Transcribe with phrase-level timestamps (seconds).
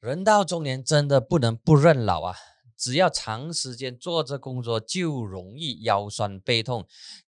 [0.00, 2.36] 人到中年真的不能不认老啊！
[2.76, 6.86] 只要长时间坐着工作，就容易腰酸背痛、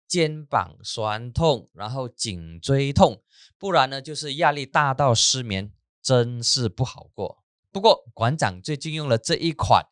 [0.07, 3.23] 肩膀酸痛，然后颈椎痛，
[3.59, 7.43] 不然呢就是压力大到失眠，真是不好过。
[7.73, 9.87] 不过馆长最近用了这一款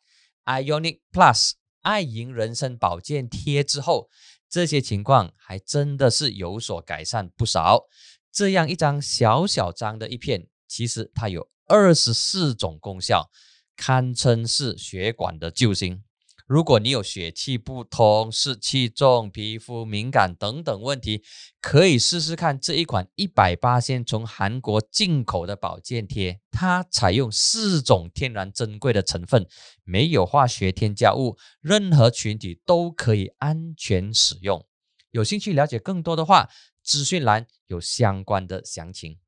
[0.45, 4.11] Ionic Plus 爱盈人参保健贴之后，
[4.47, 7.85] 这些情况还真的是有所改善不少。
[8.31, 11.49] 这样一张小小张的一片，其实它有。
[11.69, 13.29] 二十四种功效，
[13.77, 16.03] 堪称是血管的救星。
[16.47, 21.23] 如果你有血气不通、湿气重、皮肤敏感等等问题，
[21.61, 26.41] 可以试试看这一款一百八先从韩国进口的保健贴。
[26.49, 29.47] 它采用四种天然珍贵的成分，
[29.83, 34.65] 没有化学添加物，任何群体都可以安全使用。
[35.11, 36.49] 有兴趣了解更多的话，
[36.81, 39.19] 资讯栏有相关的详情。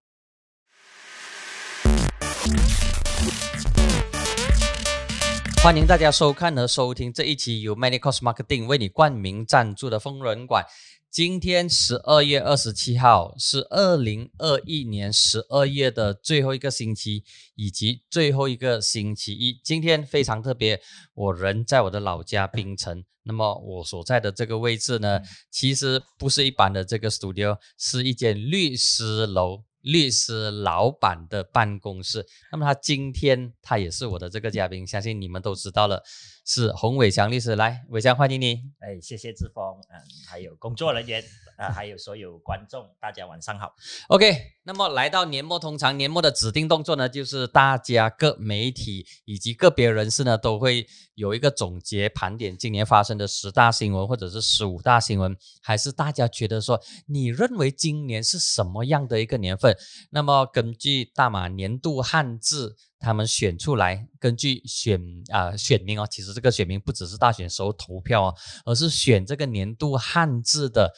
[5.64, 10.66] 欢迎大家收看和收听这一期由 Many Cost Marketing 为你冠名赞助的疯人馆。
[11.12, 19.60] 今天十二月二十七号是二零二一年十二月的最后一个星期，以及最后一个星期一。
[19.64, 20.82] 今天非常特别，
[21.14, 23.04] 我人在我的老家槟城。
[23.24, 25.20] 那么我所在的这个位置呢，
[25.52, 29.64] 其实不是一般的这个 studio，是一间律师楼。
[29.82, 36.04] 律师老板的办公室，那么他今天他也是我的这个嘉宾，相信你们都知道了，
[36.54, 37.56] 是洪伟强律师。
[37.56, 38.60] 来，伟强欢迎你。
[38.80, 41.24] 哎，谢谢志峰，嗯，还有工作人员。
[41.58, 43.76] 啊，还有所有观众，大家晚上好。
[44.08, 59.78] OK，那么来到年末，通常年末的指定动作呢，就是大家各媒体以及个别人士呢，都会有一个总结盘点今年发生的十大新闻或者是十五大新闻，还是大家觉得说，你认为今年是什么样的一个年份？
[60.10, 68.36] 那么根据大马年度汉字，他们选出来，根据选啊选民哦，其实这个选民不只是大选时候投票哦，
[68.66, 70.94] 而是选这个年度汉字的。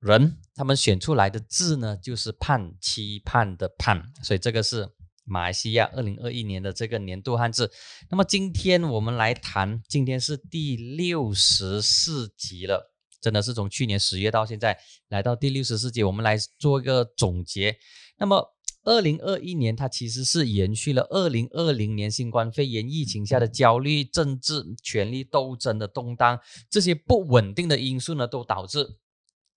[0.00, 4.88] 人他们选出来的字呢，就是盼期盼的盼，所以这个是
[5.24, 7.68] 马来西亚二零二一年的这个年度汉字。
[8.08, 14.78] 那么今天我们来谈，今天是第六十四集了，真的是从去年十月到现在
[15.08, 17.76] 来到第六十四集，我们来做一个总结。
[18.18, 26.40] 那么二零二一年它其实是延续了二零二零年新冠肺炎疫情下的焦虑、政治权力斗争的动荡，
[26.70, 28.96] 这些不稳定的因素呢，都导致。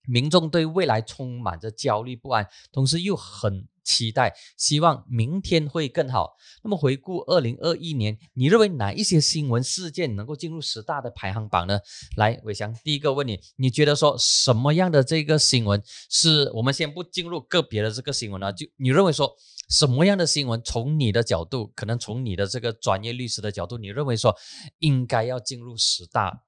[0.08, 6.36] 民众对未来充满着焦虑不安，同时又很期待，希望明天会更好。
[6.64, 11.80] 那么回顾二零二一年，你认为哪一些新闻事件能够进入十大的排行榜呢？
[12.16, 18.54] 来，伟翔，第一个问你，你觉得说什么样的这个新闻是我们先不进入个别的这个新闻呢？
[18.54, 19.36] 就你认为说
[19.70, 24.36] 什么样的新闻，从你的角度，可能从你的这个专业律师的角度，你认为说
[24.80, 26.44] 应该要进入十大？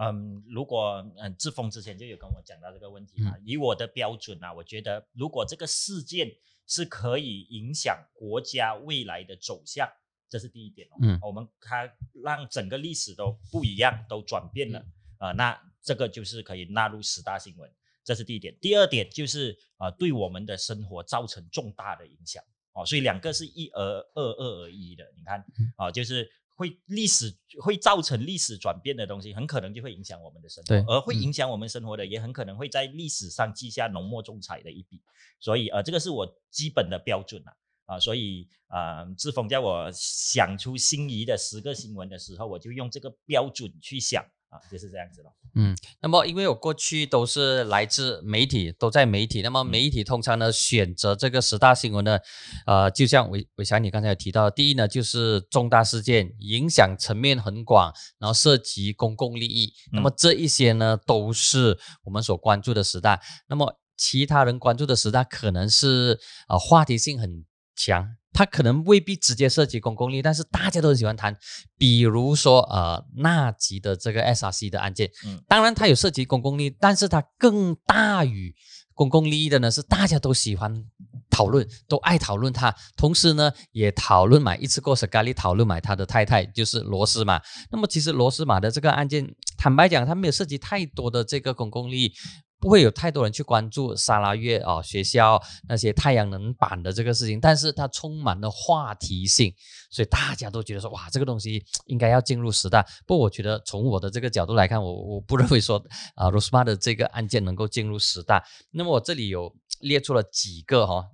[0.00, 6.30] 嗯，如果嗯志峰之前就有跟我讲到这个问题嘛，以我的标准啊，我觉得如果这个事件
[6.68, 9.88] 是可以影响国家未来的走向，
[10.28, 10.96] 这是第一点哦。
[11.02, 11.92] 嗯，我们它
[12.22, 14.84] 让整个历史都不一样，都转变了
[15.18, 17.68] 啊，那这个就是可以纳入十大新闻，
[18.04, 18.56] 这是第一点。
[18.60, 22.40] 第二点就是啊，对我们的生活造成重大的影响
[22.72, 23.82] 哦，所以两个是一而
[24.14, 25.44] 二二而一的，你看
[25.76, 26.30] 啊，就是。
[26.58, 27.32] 会历史
[27.62, 35.00] 会造成历史转变的东西，很可能就会影响我们的生活，而会影响我们生活的，也很可能会在历史上记下浓墨重彩的一笔。
[35.38, 37.54] 所以，呃，这个是我基本的标准啊，
[37.86, 44.24] 啊，所以，啊，志峰叫我想出心仪的十个新闻的时候，我就用这个标准去想。
[44.48, 45.30] 啊，就是这样子了。
[45.54, 49.42] 嗯，那么因为我过去都是来自媒体，都在媒体。
[49.42, 52.18] 那么媒体通常呢选择这个十大新闻呢，
[52.66, 59.72] 呃，就像伟伟强你刚才有提到，第一呢就是重大事件，影响层面很广，然后涉及公共利益。
[59.92, 63.20] 那么这一些呢都是我们所关注的十大。
[63.48, 67.44] 那么其他人关注的十大可能是啊话题性很
[67.74, 68.17] 强。
[68.32, 71.36] 它可能未必直接涉及公共利益，但是大家都很喜欢谈，
[71.76, 78.54] 比如说呃纳吉的这个 SRC 的案件，嗯，当然它有涉及公共利益，但是它更大于
[78.94, 80.84] 公共利益的呢是大家都喜欢
[81.30, 87.40] 讨论，都爱讨论它，同时呢也讨论买一次过斯咖喱，讨论买他的太太就是罗斯玛。
[87.70, 89.26] 那么其实罗斯玛的这个案件，
[89.56, 92.12] 坦白讲，它没有涉及太多的这个公共利益。
[92.60, 99.54] 不会有太多人去关注沙拉月啊学校那些太阳能板的这个事情，但是它充满了话题性，
[99.90, 102.82] 所以大家都觉得说哇，这个东西应该要进入十大。
[103.06, 105.82] 不过我觉得从我的这个角度来看，我我不认为说
[106.14, 108.44] 啊罗斯玛的这个案件能够进入十大。
[108.72, 111.06] 那么我这里有列出了几个哈。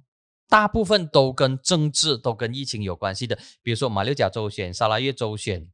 [0.47, 3.37] 大部分都跟政治、都跟疫情有关系的。
[3.63, 5.67] 比如说马六甲州选、沙拉越州选，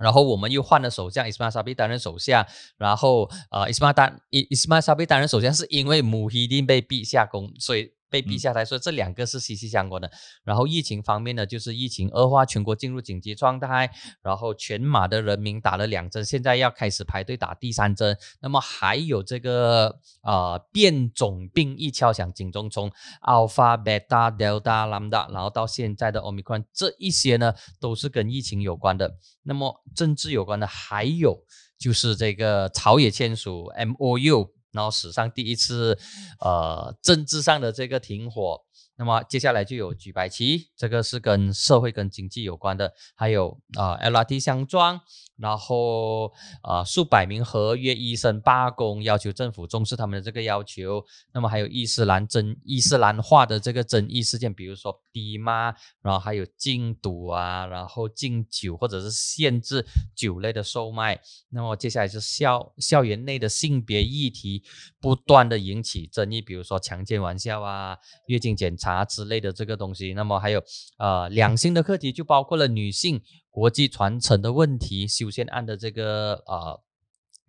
[0.00, 2.46] 然后我们又换了首相，伊斯马沙比担任首相，
[2.76, 7.97] 然后呃，伊斯马担伊伊斯马沙比担任首相是因为穆希丁被逼下宫，所以。
[8.10, 10.10] 被逼下台，所以这两个是息息相关的。
[10.44, 13.90] 然后疫情方面呢，就是疫情恶化，全国进入紧急状态，
[14.22, 18.16] 然后全马的人民打了两针，现在要开始排队打第三针。
[18.40, 22.90] 那么还有这个呃变种病一敲响警钟，从
[23.22, 29.16] Alpha、Beta、Delta、Lambda，然后到现在的 Omicron，这一些呢都是跟疫情有关的。
[29.42, 31.44] 那么政治有关的还有
[31.78, 34.57] 就是这个朝野签署 MOU。
[34.72, 35.98] 然后史上第一次，
[36.40, 38.62] 呃，政治上的这个停火。
[38.98, 45.00] 那么接下来就有举白旗，这个是跟社会跟经济有关的，还有啊 LRT 相撞。
[45.38, 46.32] 然后，
[46.64, 51.04] 呃，数百名合约医生罢工，要求政府重视他们的这个要求。
[51.32, 55.72] 那么还有伊斯兰争伊斯兰化的这个争议事件，比如说低妈，
[56.02, 61.20] 然后还有禁赌啊，然后禁酒或者是限制酒类的售卖。
[61.50, 64.64] 那么接下来是校校园内的性别议题
[65.00, 67.96] 不断的引起争议，比如说强奸玩笑啊、
[68.26, 70.12] 月经检查之类的这个东西。
[70.14, 70.62] 那么还有
[70.98, 73.22] 呃两性的课题，就包括了女性。
[73.50, 76.80] 国际传承的问题，修仙案的这个呃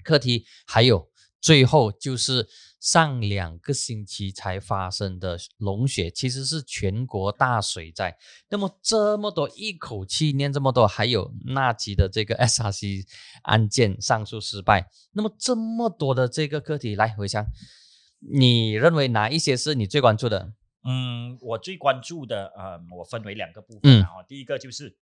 [0.04, 1.08] 课题，还有
[1.41, 2.47] 最后就是
[2.80, 8.18] 上两个星期才发生的龙血，其实是全国大水灾。
[8.50, 13.06] 那么这么多一口气念这么多，还有纳吉的这个 SRC
[13.44, 17.45] 案件上诉失败，那么这么多的这个课题来回想，
[18.19, 20.53] 你认为哪一些是你最关注的？
[20.83, 24.97] 嗯，我最关注的呃，我分为两个部分啊，第一个就是。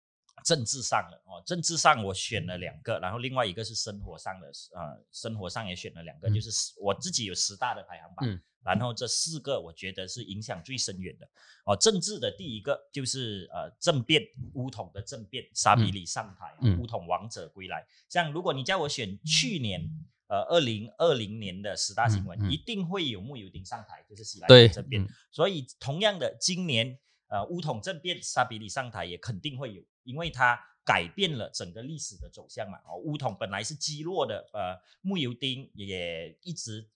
[0.45, 6.51] 政治上的哦，政治上我选了两个，然后另外一个是生活上的，呃，生活上也选了两个，就是
[6.81, 11.29] 我自己有十大的排行榜，然后这四个我觉得是影响最深远的
[11.65, 11.77] 哦。
[11.77, 14.23] 政治的第一个就是呃政变，
[14.55, 17.85] 乌统的政变，沙比里上台，乌统王者归来。
[18.09, 19.81] 像如果你叫我选去年
[20.29, 25.09] 呃二零二零年的十大新闻，一定会有穆尤丁上台，就是喜来登政变。
[25.33, 26.97] 所以同样的，今年
[27.29, 29.83] 呃乌统政变，沙比里上台也肯定会有。
[30.07, 36.89] 因为它改变了整个历史的走向嘛，哦，乌统本来是积弱的，呃，穆尤丁也一直，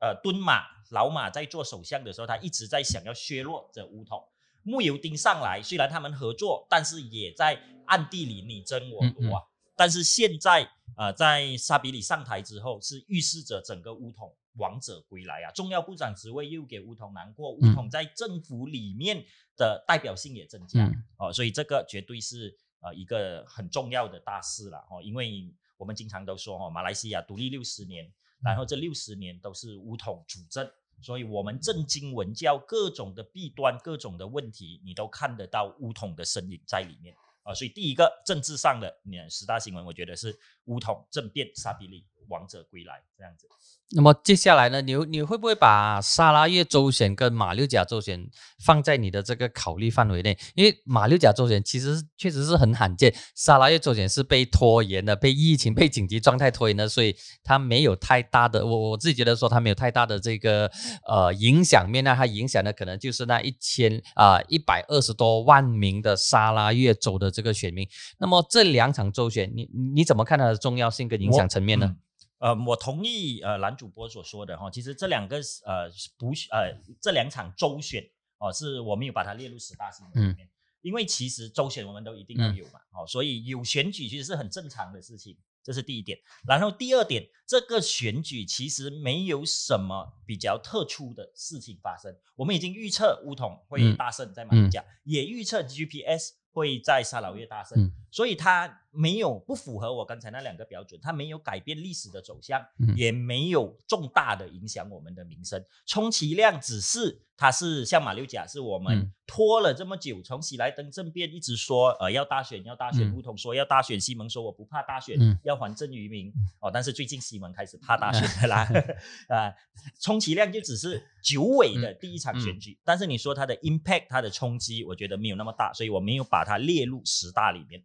[0.00, 4.26] 呃，敦马老马在做首相的时候，他一直在想要削弱这乌统。
[4.62, 9.44] 穆尤丁上来，虽然他们合作，但是也在暗地里你争我夺啊。
[9.76, 19.24] 但是现在，呃，在沙比里上台之后，是预示着整个乌统王者归来啊，重要部长职位又给乌统难过，乌统在政府里面。
[19.58, 28.08] 的代表性也增加哦，所以这个绝对是呃一个很重要的大事了哦，因为我们经常都说哦，马来西亚独立六十年，
[28.40, 30.70] 然后这六十年都是乌统主政，
[31.02, 37.12] 所以我们政经文教各种的弊端、各种的问题，你都看得到乌统的身影在里面
[37.42, 37.52] 啊。
[37.52, 38.96] 所以第一个政治上的
[39.28, 43.48] 十大新闻，我觉得是乌统政变、沙比利王者归来这样子。
[43.92, 44.82] 那么接下来呢？
[44.82, 48.28] 你你会不会把沙拉越州选跟马六甲州选
[48.62, 50.36] 放在你的这个考虑范围内？
[50.54, 58.66] 因为马六甲州选其实确实是很罕见，沙拉越州选是被拖延的，被疫情、被紧急状态拖延的，所以它没有太大的。
[58.66, 60.70] 我我自己觉得说它没有太大的这个
[61.08, 67.88] 呃影响面，那它影响的可能就是那一千啊一百二十多万名的沙拉越州的这个选民。
[68.18, 71.96] 那么这两场州选，你你怎么看它的重要性跟影响层面呢？
[72.38, 78.02] 呃，我同意呃蓝主播所说的哈，其实这两个呃不呃这两场周选
[78.38, 80.48] 哦，是我没有把它列入十大新闻里面，
[80.82, 86.16] 因为其实周选我们都一定要有嘛，哦，所以有选举其实是很正常的事情，这是第一点。
[86.46, 98.82] 然后第二点，这个选举其实没有什么比较特殊的事情发生，我们已经预测乌统会大胜在马六甲，也预测 GPS 会在沙劳越大胜，所以它。
[98.98, 102.60] 没有不符合我刚才那两个标准，它没有改变历史的走向，
[102.96, 116.32] 也没有重大的影响我们的民生，充其量只是它是像马六甲，是我们拖了这么久，从喜来登政变一直说呃要大选要大选，乌统说要大选，西蒙说我不怕大选，要还政于民。
[116.58, 118.68] 哦，但是最近西蒙开始怕大选的啦。
[119.30, 119.54] 啊，
[120.00, 127.80] 充其量就只是九尾的第一场选举，但是你说它的 impact 它的冲击，我觉得没有那么大，所以我没有把它列入十大里面。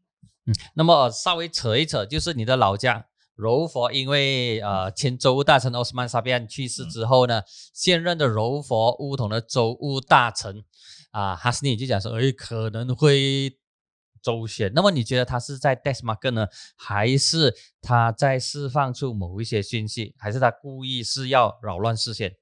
[0.46, 7.42] 嗯，那么稍微扯一扯，就是你的老家柔佛，因为呃前州务大臣奥斯曼沙比安去世之后呢，
[7.74, 10.64] 现任的柔佛乌统的州务大臣
[11.12, 13.58] 啊哈斯尼就讲说，哎可能会
[14.22, 14.72] 周旋。
[14.76, 22.36] 那么你觉得他是在 desmark 呢，还是他在释放出某一些讯息，还是他故意是要扰乱视线？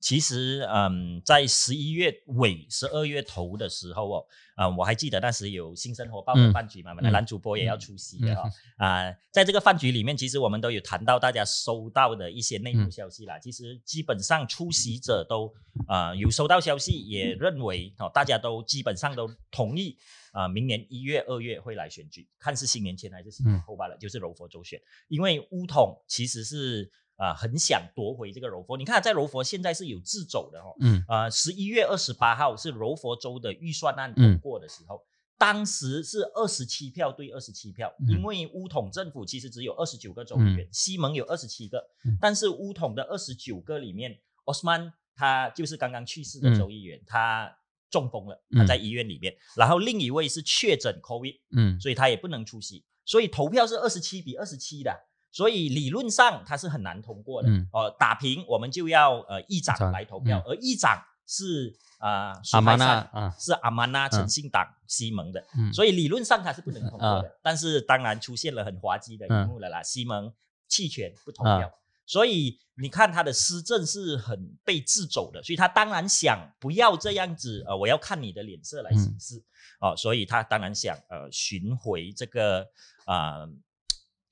[0.00, 4.26] 其实，嗯，在十一月尾、十二月头的时候哦，
[4.56, 8.50] 嗯，我还记得那时有新生活报的饭局嘛，我们的男主播也要出席的哈。
[8.76, 13.38] 啊，在这个饭局里面，其实我们都有谈到大家收到的一些内幕消息啦。
[13.38, 15.52] 其实基本上出席者都
[15.86, 19.96] 啊有收到消息，也认为哦，大家都基本上都同意
[20.32, 26.90] 啊，明年一月、二月会来选举，看是新年前还是新年后罢了，就是柔佛州选，因为乌统其实是。
[27.16, 28.76] 啊，很想夺回这个柔佛。
[28.76, 30.76] 你看，在柔佛现在是有自走的哦。
[30.80, 31.04] 嗯。
[31.08, 35.02] 呃，十一月二十八号是柔佛州的预算案通过的时候，
[35.38, 41.82] 当时是二十七票对二十七票，因为乌统政府其实只有二十九个州议员，西蒙有二十七个，
[42.20, 47.50] 但是乌统的二十九个里面，奥斯曼他就是刚刚去世的州议员，他
[47.90, 54.94] 中风了，他在医院里面，然后另一位是确诊 COVID，嗯，所以他也不能出席，所以投票是二十七比二十七的。
[55.36, 67.38] 所以理论上它是很难通过的，哦，打平我们就要呃议长来投票，而议长是啊阿曼纳是阿曼纳诚信党西蒙的，所以理论上它是不能通过的。
[67.42, 70.32] 但是当然出现了很滑稽的一幕了啦，西蒙
[70.68, 71.70] 弃权不投票，
[72.06, 79.44] 所以你看他的施政是很被制肘的，所以他当然想不要这样子，呃，我要看你的脸色来行事，
[79.80, 82.66] 哦，所以他当然想呃寻回这个
[83.04, 83.46] 啊。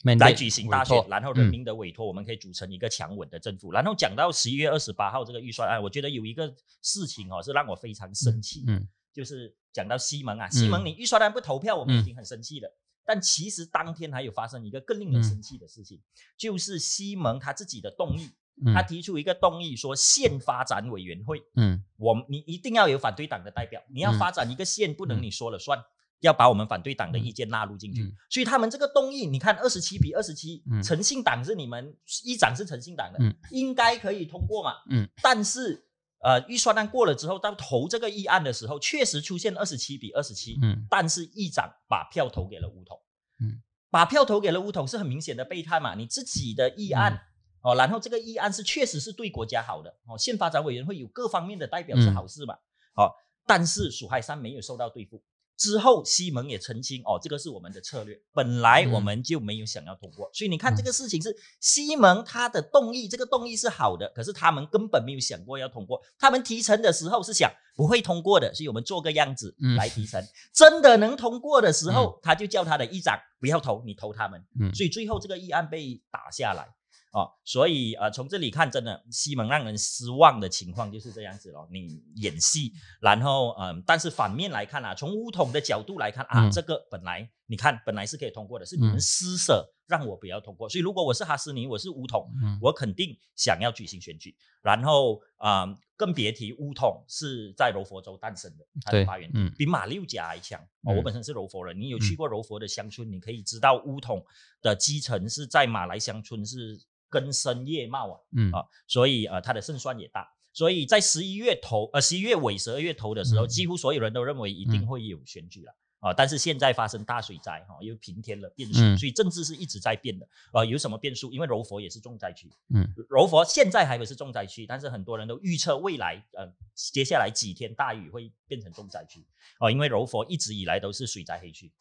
[0.05, 3.73] 来举行大选，然后人民的委托，我们可以组成一个强稳的政府。
[3.73, 12.71] 然后讲到十一月二十八号这个预算案，我觉得有一个事情哦是让我非常生气，嗯，就是讲到西蒙啊，西蒙你预算案不投票，我们已经很生气了。
[13.07, 16.01] 但其实当天还有发生一个更令人生气的事情，
[16.37, 18.29] 就是西蒙他自己的动议，
[18.75, 25.83] 他提出一个动议说县发展委员会，嗯，我你一定要有反对党的代表，你要发展一个县，不能你说了算。
[26.25, 33.19] 要把我们反对党的意见纳入进去，所以他们这个动议，你看二十七比二十七，诚信党是你们议长是诚信党的，
[33.51, 34.73] 应该可以通过嘛？
[34.91, 35.85] 嗯，但是
[36.21, 42.99] 呃，预算案过了之后，到投这个议案的时候，确实出现二十七比二十七，嗯，但是议长把票投给了乌统，
[43.41, 45.95] 嗯，把票投给了乌统是很明显的备胎嘛？
[45.95, 47.21] 你自己的议案
[47.61, 52.55] 哦，然后这个议案是确实是对国家好的哦，县发展委员会有各方面的代表是好事嘛？
[52.95, 53.15] 好，
[53.47, 55.23] 但是蜀海山没有受到对付。
[55.57, 74.45] 之后，西蒙也澄清哦，这个是我们的策略，本来我们就没有想要通过，所以你看这个事情是西蒙他的动议，这个动议是好的，可是他们根本没有想过要通过，他们提成的时候是想不会通过的，所以我们做个样子来提成，真的能通过的时候，他就叫他的议长不要投，你投他们，
[74.75, 76.67] 所以最后这个议案被打下来。
[77.15, 81.65] 哦，所以呃，从这里看，真的西蒙让人失望的情况就是这样子咯。
[81.71, 90.69] 你演戏，然后嗯，但是反面来看啊，从乌统的角度来看啊，这个本来你看本来是可以通过的，是你们施舍让我不要通过。
[90.69, 92.29] 所以如果我是哈斯尼，我是乌统，
[92.61, 94.35] 我肯定想要举行选举。
[94.61, 100.61] 然后啊，更别提乌统是在柔佛州诞生的，它的发源地比马六甲还强。
[100.83, 104.21] 哦，我本身是柔佛人，你有去过柔佛的乡村，你可以知道乌统
[104.61, 106.83] 的基层是在马来乡村是。
[107.09, 110.29] 根深叶茂啊，嗯啊，所以呃，他的胜算也大。
[110.53, 116.15] 所以在十一月头，呃，十一月尾、十二月头的时候，几乎所有人都认为一定会有选举了啊。
[116.15, 120.65] 但是现在发生大水灾哈，又平添了变数，所以政治是一直在变的啊。
[120.65, 121.33] 有什么变数？
[121.33, 129.27] 因为柔佛也是重灾区，嗯，柔佛现在还不是重灾区，但是很多人都预测未来呃，接下来几天大雨会变成重灾区
[129.59, 129.69] 哦。
[129.69, 131.73] 因为柔佛一直以来都是水灾黑区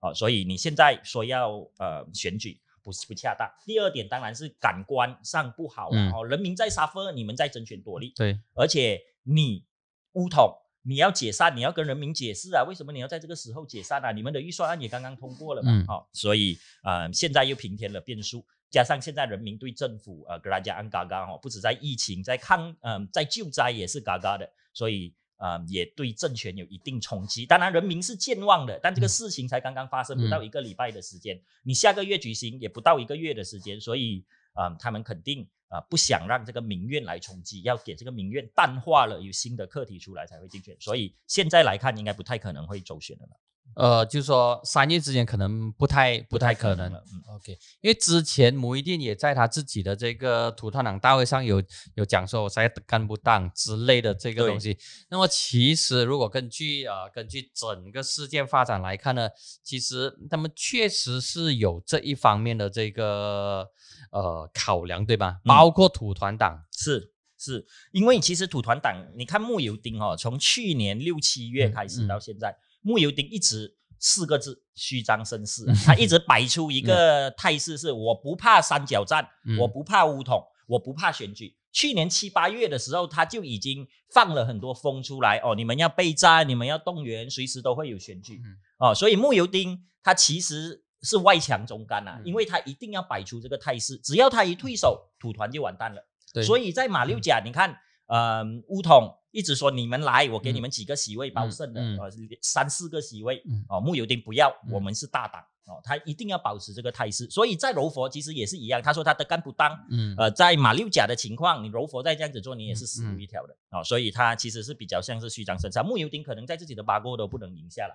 [0.00, 2.58] 啊，所以你现在说要呃选举。
[2.82, 3.48] 不是不恰当。
[3.64, 8.12] 第二点当然是感官上不好哦，人民在沙分，你们在争权夺利。
[8.16, 9.64] 对，而且你
[10.12, 14.12] 乌统，你要解散，你要跟人民解释啊，为什么你要在这个时候解散啊？
[14.12, 25.14] 你们的预算案也刚刚通过了嘛，哦，所以呃，现在又平添了变数，加上现在人民对政府呃格拉加安嘎嘎哦，不止在疫情，在抗嗯在救灾也是嘎嘎的，所以。
[25.42, 27.44] 啊，也对政权有一定冲击。
[27.44, 40.76] 当然，人民是健忘的，但这个事情才刚刚发生不到一个礼拜的时间，你下个月举行也不到一个月的时间，所以啊，他们肯定啊不想让这个民怨来冲击，要给这个民怨淡化了，有新的课题出来才会竞选。
[40.78, 43.32] 所以现在来看，应该不太可能会周旋的了。
[43.74, 47.02] 呃，就是说三月之前可能不太不太可能了。
[47.10, 51.62] 嗯，OK，因为之前姆一定也在他自己的这个土团党大会上有
[51.94, 54.76] 有讲说我在干部党之类的这个东西。
[55.08, 59.30] 那么其实如果根据呃根据整个事件发展来看呢，
[59.62, 63.66] 其实他们确实是有这一方面的这个
[64.10, 65.38] 呃考量，对吧？
[65.46, 72.54] 包括土团党是是因为其实土团党，你看木油丁哦，从去年六七月开始到现在。
[72.82, 79.26] 木油丁一直四个字虚张声势，他一直摆出一个 态势，是我不怕三角战，
[79.58, 88.40] 我不怕乌统，我不怕选举，去年七八月的时候，他就已经放了很多风出来哦，你们要备战，你们要动员，随时都会有选举。
[88.44, 88.56] 嗯。
[88.78, 88.94] 哦。
[88.94, 92.26] 所以穆尤丁他其实是外强中干啊，嗯。
[92.26, 96.04] 因为他一定要摆出这个态势，只要他一退守，土团就完蛋了。
[96.42, 97.76] 所以在马六甲，你看，
[98.12, 102.10] 呃，乌统一直说你们来，我给你嗯们几个席位保证的，嗯嗯呃，
[102.42, 107.26] 三四个席位嗯，哦，穆尤丁不要，嗯我们是大党哦，他一定要保持这个态势。
[107.30, 115.82] 所以在柔佛其实也是一样，他说他的干部当，嗯呃，在马六甲的情况，你柔佛再这样子做，你也是死嗯路一条的哦，所以他其实是比较像是虚张声势。
[115.82, 117.94] 穆尤丁可能在自己的八锅都不能赢下来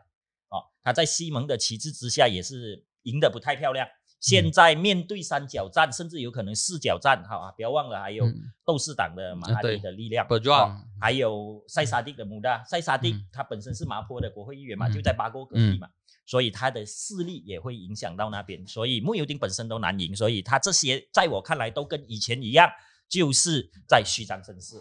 [0.50, 3.88] 哦，他在西蒙的旗帜之下也是赢得不太漂亮。
[4.20, 8.36] 现在面对三角战，甚至有可能四角战，哈、啊，不要忘了还有嗯。
[8.66, 10.28] 斗士党的马哈对迪的力量，
[11.00, 13.26] 还有塞沙蒂的穆大，塞沙迪嗯。
[13.32, 14.94] 他本身是麻坡的国会议员嘛，嗯。
[14.94, 15.88] 就在巴国隔壁嘛，
[16.26, 22.70] 所以他的势力也会影响到那边，所以穆尤丁本身都难赢，所以他这些在我看来都跟以前一样，
[23.08, 24.76] 就是在虚张声势。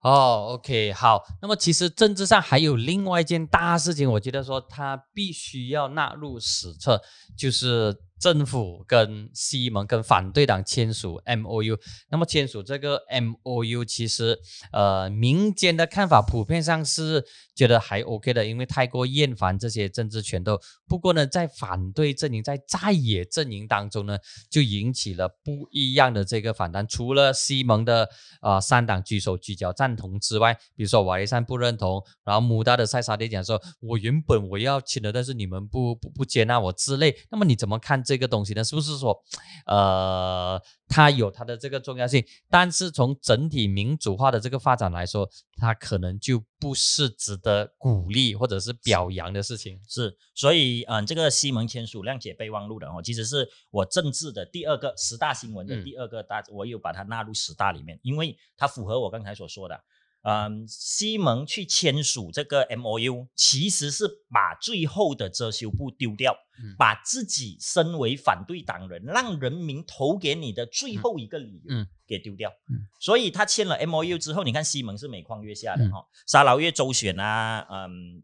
[0.00, 1.24] 哦，OK，好。
[1.42, 7.02] 那么其实政治上还有另外一件大事情，我觉得说它必须要纳入史册，
[7.36, 11.78] 就是政府跟西蒙跟反对党签署 MOU。
[12.10, 14.38] 那么签署这个 MOU，其实
[14.72, 20.60] 呃民间的看法普遍上是觉得还 OK 的，因为太过厌烦这些政治权斗。
[20.86, 24.18] 不过呢，在反对阵营在在野阵营当中呢，
[24.50, 26.86] 就引起了不一样的这个反弹。
[26.86, 28.08] 除了西蒙的
[28.40, 37.14] 呃三党举手举脚赞同之外，比如说瓦雷山不认同，然后穆达的塞沙迪讲说，我原本我要签的，但是你们不不不接纳我之类。
[37.30, 38.64] 那么你怎么看这个东西呢？
[38.64, 39.22] 是不是说，
[39.66, 49.78] 呃，它有它的这个重要性，但是从整体民主化的这个发展来说，它可能就不是值得鼓励或者是表扬的事情。
[49.86, 59.78] 是，所以嗯，这个西蒙签署谅解备忘录的哦，其实是我政治的第二个十大新闻的嗯第二个大，我有把它纳入十大里面，因为它符合我刚才所说的。
[60.22, 72.50] 嗯，西蒙去签署这个 M O U，其实是把最后的遮羞布丢掉，嗯把自己身为反对党人，让人民投给你的最后一个理由嗯给丢掉。
[72.68, 78.22] 嗯所以他签了 M O U 之后，你看西蒙是每况愈下的哦，沙劳越州选啊，嗯，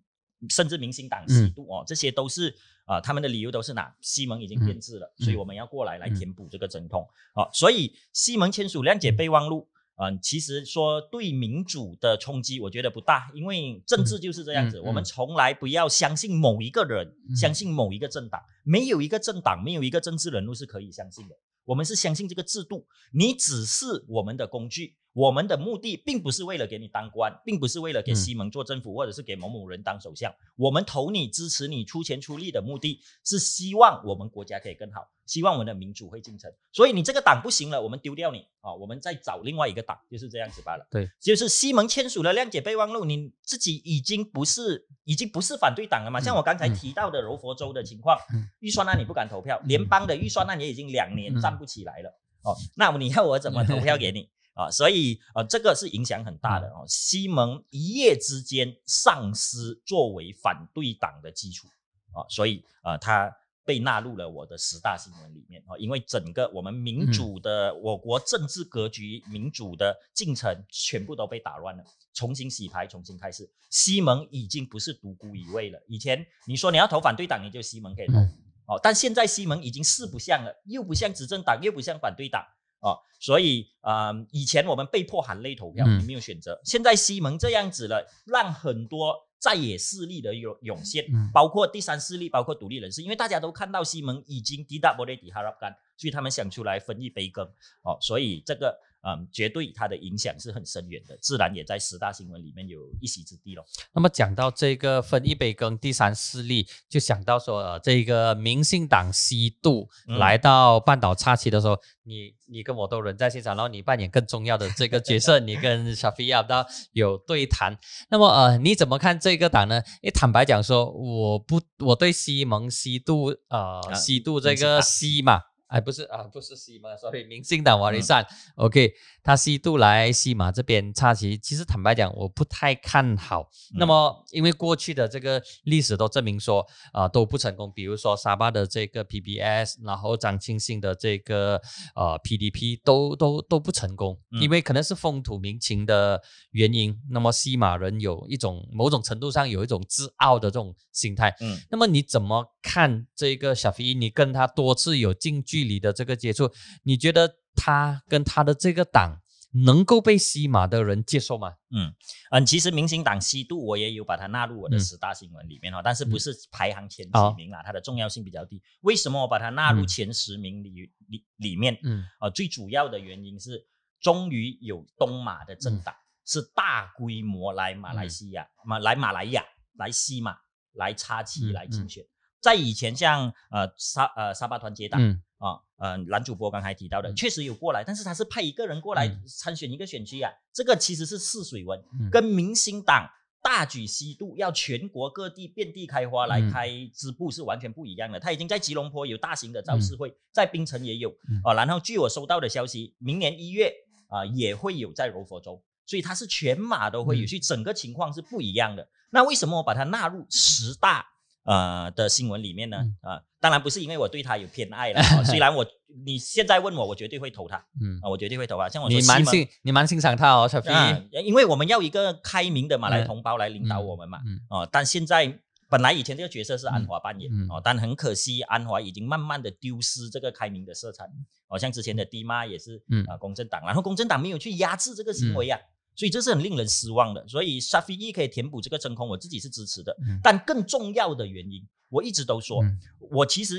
[0.51, 2.51] 甚至明星党吸毒哦，这些都是
[2.85, 3.95] 啊、呃他们的理由都是哪？
[4.01, 7.49] 西蒙已经变质了，嗯所以我们要过来来填补这个阵痛哦。
[7.53, 9.69] 所以西蒙签署谅解备忘录。
[9.97, 21.35] 嗯，其实说对民主的冲击，我觉得不大，因为政治就是这样子，嗯嗯我们从来不要相信某一个人，嗯相信某一个政党，没有一个政党，没有一个政治人物是可以相信的。
[21.65, 30.35] 我们是相信这个制度，你只是我们的工具，我们的目的并不是为了给你当官，并不是为了给嗯西蒙做政府，或者是给某某人当首相。
[30.57, 36.53] 我们投你、支持你、出钱出力的目的是希望我们国家可以更好，希望我们的民主会进程。
[36.73, 40.85] 所以你这个党不行了，我们丢掉你啊，我们再找另外一个党，就是这样子罢了。
[40.91, 46.21] 对，就是西蒙签署了谅解备忘录，你自己已经不是已经不是反对党了嘛？
[46.21, 52.11] 像我刚才嗯提到的柔佛州的情况，嗯预算案你不敢投票，联邦的预算案也已经两年嗯站不起来了。
[52.43, 54.71] 哦，那你要我怎么投票给你啊？
[54.71, 56.85] 所以呃，这个是影响很大的哦。
[56.87, 61.69] 西蒙一夜之间丧失作为反对党的基础
[62.13, 63.31] 啊，所以呃，他
[63.65, 73.49] 被纳入了我的十大新闻里面啊，因为整个我们民主的我国政治格局、民主的进程全部都被打乱了，重新洗牌，重新开始。
[73.71, 78.15] 西蒙已经不是独孤一味了，以前你说你要投反对党，你就西蒙可以投。
[78.15, 82.43] 嗯哦，但现在西蒙已经四不像了，又不像执政党，又不像反对党
[82.85, 85.99] 哦，所以呃，以前我们被迫含泪投票，嗯。
[85.99, 91.31] 你没有选择，现在西蒙这样子了，让很多在野势力的涌涌现，嗯。
[91.33, 97.43] 包括第三势力，包括独立人士，因为大家都看到西蒙已经抵达莫雷迪哈拉干，所以他们想出来分一杯羹。
[97.83, 103.65] 哦，所以这个嗯，绝对它的影响是很深远的，自然也在十大新闻里面有一席之地咯。
[103.93, 117.77] 那么讲到这个分一杯羹，第三势力就想到说，呃，这个民进党西渡嗯来到半岛插旗的时候，你你跟我都人在现场，然后你扮演更重要的这个角色， 你跟沙菲亚到有对谈。
[118.09, 119.83] 那么呃，你怎么看这个党呢？
[120.03, 125.41] 诶，坦白讲说，我不我对西蒙西渡呃啊西渡这个民进党西嘛。
[125.75, 133.51] 哎，不是啊，不是西马，sorry，民进党瓦雷善、o k 他西渡来西马这边插旗，其实坦白讲，我不太看好。
[133.77, 137.73] 那么，因为过去的这个历史都证明说，啊、都不成功。
[137.75, 141.61] 比如说沙巴的这个 PBS，然后张庆信的这个
[141.97, 146.97] 呃 PDP 都都都不成功，嗯因为可能是风土民情的原因。
[147.11, 151.35] 那么西马人有一种某种程度上有一种自傲的这种心态。
[151.41, 153.93] 嗯那么你怎么看这个小飞？
[153.95, 156.53] 你跟他多次有近距离的这个接触，
[156.85, 159.21] 你觉得他跟他的这个党
[159.65, 161.53] 能够被西马的人接受吗？
[161.71, 161.95] 嗯
[162.31, 168.61] 嗯，其实明星党西渡我也有把它纳入我的嗯十大新闻里面哈，但是不嗯是排行前几名啦，它的重要性比较低。
[168.81, 171.79] 为什么我把它纳入嗯前十名里里里面？
[171.85, 173.65] 嗯啊，最主要的原因是，
[174.01, 175.95] 终于有东马的政党、
[176.27, 179.45] 是大规模来马来西亚、马来马来亚、
[179.77, 180.37] 来西马、
[180.73, 182.05] 来插旗、嗯来竞选。
[182.45, 193.09] 在以前像呃沙呃沙巴团结党、嗯啊，呃男主播刚才提到的，嗯确实有过来，但是他是派一个人过来嗯参选一个选区啊，这个其实是试水温，嗯跟明星党。
[193.47, 198.19] 大举西渡，要全国各地遍地开花来嗯开支部是完全不一样的。
[198.19, 201.53] 他已经在吉隆坡有大型的造势会，在槟城也有嗯啊。
[201.53, 203.71] 然后据我收到的消息，明年一月
[204.09, 208.89] 啊也会有在柔佛州，所以他是全马都会有，嗯所以整个情况是不一样的。
[209.11, 211.05] 那为什么我把它纳入十大
[211.45, 212.79] 呃的新闻里面呢？
[212.81, 215.65] 嗯啊，当然不是因为我对他有偏爱了， 啊虽然我
[216.05, 218.69] 你现在问我，我绝对会投他嗯，啊，我绝对会投他。
[218.69, 220.73] 像我说你蛮欣你蛮欣赏他哦，小飞。
[220.73, 224.21] 啊，因为我们要一个开明的马来嗯同胞来领导我们嘛。
[224.27, 231.05] 嗯哦，但现在本来以前这个角色是安华扮演、嗯嗯哦，但很可惜，安华已经慢慢的丢失这个开明的色彩。
[231.49, 235.59] 哦，像之前的弟妈也是嗯啊、公正党，然后公正党没有去压制这个行为啊。
[235.97, 239.97] 所以这是很令人失望的，所以沙菲伊可以填补这个真空，我自己是支持的。
[240.07, 240.19] 嗯。
[240.23, 242.79] 但更重要的原因，我一直都说，嗯。
[243.11, 243.57] 我其实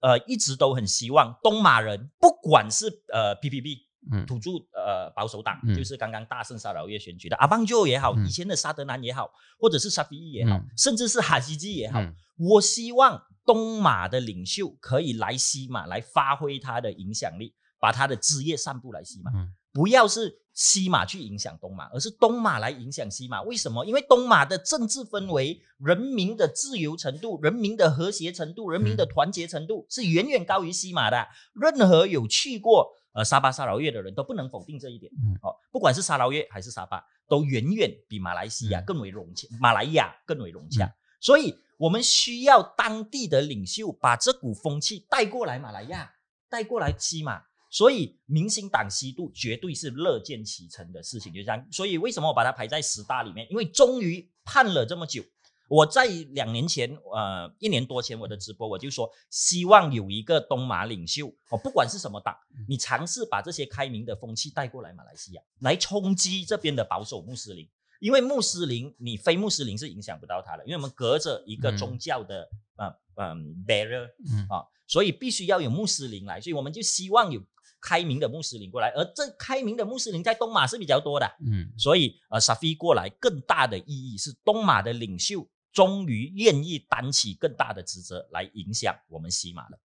[0.00, 3.78] 呃一直都很希望东马人，不管是呃 PPP
[4.12, 4.26] 嗯。
[4.26, 5.74] 土著呃保守党，嗯。
[5.74, 8.26] 就是刚刚大胜沙劳越选举的阿邦就也好，嗯。
[8.26, 10.66] 以前的沙德南也好，或者是沙菲伊也好，嗯。
[10.76, 12.14] 甚至是哈希基也好，嗯。
[12.36, 19.30] 我希望东马的领袖可以来西马来发挥他的影响力，把他的枝叶散布来西马。
[19.72, 23.40] 嗯不要是西马去影响东马，而是东马来影响西马。
[23.42, 23.84] 为什么？
[23.86, 31.26] 因为东马的政治氛围、人民的自由程度、人民的和谐程度、人民的团结程度是远远高于西马的。
[31.54, 35.10] 任何有去过呃沙巴沙劳越的人都不能否定这一点。
[35.12, 40.84] 嗯哦，不管是沙劳越还是沙巴，都远远比马来西亚嗯更为融洽，马来亚更为融洽。
[40.84, 46.10] 嗯所以我们需要当地的领袖把这股风气带过来马来亚，
[46.48, 47.42] 带过来西马。
[47.70, 51.66] 所以明星党吸度绝对是乐见其成的事情，就这样。
[51.70, 53.46] 所以为什么我把它排在十大里面？
[53.48, 55.22] 因为终于盼了这么久。
[55.68, 62.34] 我在两年前，呃，一年多前我的直播我就说，希望有一个东马领袖，哦，不管是什么党，
[62.68, 67.68] 你尝试把这些开明的风气带过来马来西亚，来冲击这边的保守穆斯林。
[68.00, 77.40] 因为穆斯林，你非穆斯林是影响不到他的，因为我们隔着一个嗯宗教的呃嗯 barrier 嗯啊，所以必须要有穆斯林来，所以我们就希望有
[77.80, 89.78] 开明的穆斯林过来，而这开明的穆斯林在东马是比较多的，嗯所以呃沙菲过来更大的意义是东马的领袖终于愿意担起更大的职责来影响我们西马了。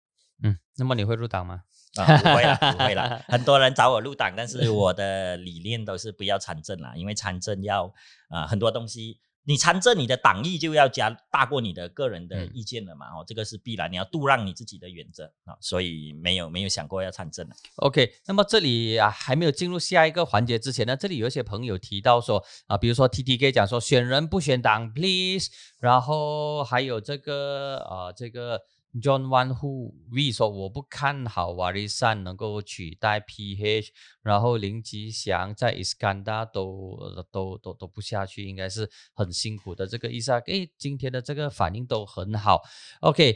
[0.43, 1.63] 嗯，那么你会入党吗？
[1.97, 3.25] 啊，不会了， 不会了。
[3.29, 7.87] 很多人找我入党，但是我的理念都是不要参政啦，因为参政要
[8.29, 17.55] 啊、呃很多东西，你参政你的党意就要加大过你的个人的嗯意见了嘛，哦，这个是必然，你要度让你自己的原则啊、所以没有没有想过要参政了。
[17.77, 28.63] OK，那么这里啊还没有进入下一个环节之前呢，这里有一些朋友提到说啊，比如说 TTK 讲说选人不选党，please，然后还有这个啊这个
[29.03, 33.89] John Wan Hu V 说我不看好瓦利善能够取代 PH，
[34.23, 40.39] 然后林吉祥在 Iskandar 都都都都不下去，应该是很辛苦的这个意思啊。
[40.47, 42.63] 诶，今天的这个反应都很好。
[43.01, 43.35] OK，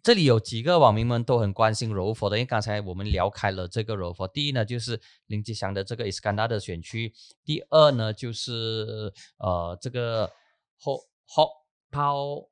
[0.00, 4.28] 这里有几个网民们都很关心柔佛的，因为刚才我们聊开了这个柔佛。
[4.28, 7.12] 第一呢，就是林吉祥的这个 Iskandar 的选区；
[7.44, 10.30] 第二呢，就是呃这个
[10.78, 11.00] Hot
[11.34, 11.50] Hot
[11.90, 12.49] Power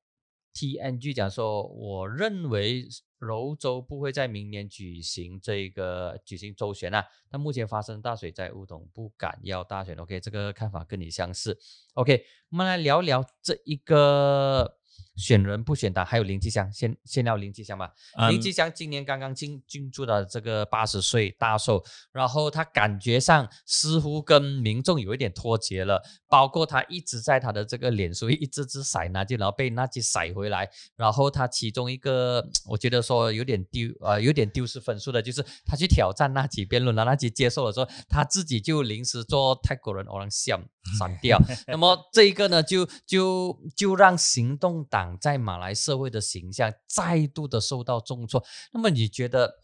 [0.54, 2.86] TNG 讲说，我认为
[3.18, 9.96] 柔州不会在明年举行这个举行周旋啊，但目前发生大水灾，乌董不敢要大选。
[9.96, 11.58] OK，这个看法跟你相似。
[11.94, 14.77] OK，我们来聊聊这一个
[15.16, 17.92] 选人不选党，还有林吉祥，先先聊林吉祥吧。
[18.30, 40.62] 林嗯吉祥今年刚刚进进驻的这个八十岁大寿，然后他感觉上似乎跟民众有一点脱节了，包括他一直在他的这个脸书一直只甩那句，然后被那句甩回来，然后他其中一个我觉得说有点丢呃有点丢失分数的，就是他去挑战那几辩论，然后那几接受了之后，他自己就临时做泰国人偶然像
[40.98, 48.44] 闪掉， 那么这一个呢，就就就让行动党在马来社会的形象再度的受到重挫。
[48.72, 49.58] 那么你觉得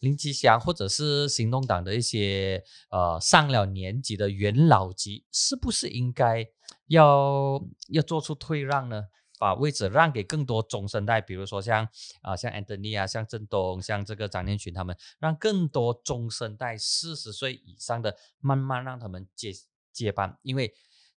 [0.00, 6.46] 林吉祥或者是行动党的一些呃上了年纪的元老级，是不是应该
[6.86, 9.04] 要要做出退让呢？
[9.38, 11.88] 把位置让给更多中生代，比如说像
[12.20, 19.50] 啊像 Anthony 啊，像郑东，像这个张念群他们，让更多中生代四十岁以上的慢慢让他们接
[19.92, 20.72] 接班，因为。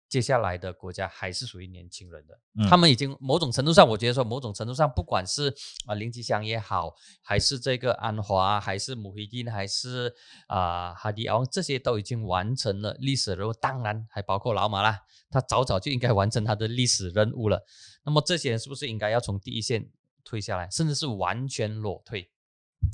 [0.07, 5.53] 接下来的国家还是属于年轻人的，他们已经某种程度上，我觉得说某种程度上，不管是
[5.87, 10.13] 啊林吉祥也好，还是这个安华，还是穆希丁，还是
[10.47, 13.53] 啊哈迪奥，这些都已经完成了历史任务。
[13.53, 17.65] 当然还包括老马啦，他早早就应该完成他的历史任务了。
[18.05, 19.89] 那么这些人是不是应该要从第一线
[20.23, 22.29] 退下来，甚至是完全裸退？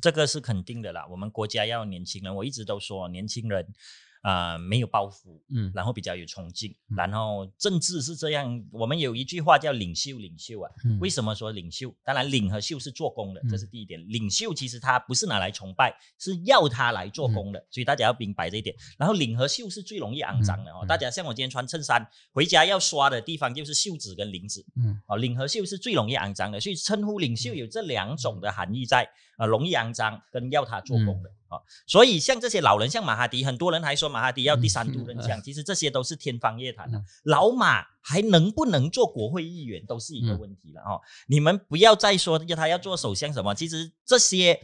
[0.02, 1.06] 这个是肯定的啦。
[1.12, 3.67] 我们国家要年轻人，我一直都说年轻人。
[4.22, 8.64] 啊，没有包袱，嗯，然后比较有冲劲，然后政治是这样。
[8.72, 10.70] 我们有一句话叫“领袖，领袖”啊。
[11.00, 11.94] 为什么说领袖？
[12.04, 14.00] 当然，领和袖是做工的，这是第一点。
[14.08, 18.76] 领袖其实他不是拿来崇拜，是要他来做工的，所以大家要明白这一点。
[18.98, 20.86] 然后领和袖是最容易肮脏的哦。
[20.88, 31.32] 大家像我今天穿衬衫，回家要刷的地方就是袖子跟领子，嗯，哦，领和袖是最容易肮脏的，所以称呼领袖有这两种的含义在，啊，容易肮脏跟要他做工的。
[31.52, 37.04] 啊，所以像这些老人，像马哈迪，很多人还说马哈迪要第三度任相，其实这些都是天方夜谭的。
[37.24, 41.02] 老马还能不能做国会议员，都是一个问题了哦。
[41.28, 44.58] 你们不要再说他要做首相什么，其实这些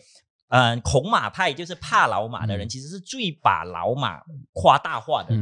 [0.47, 4.21] 嗯孔马派就是怕老马的人，其实是最把老马
[4.53, 5.35] 夸大化的。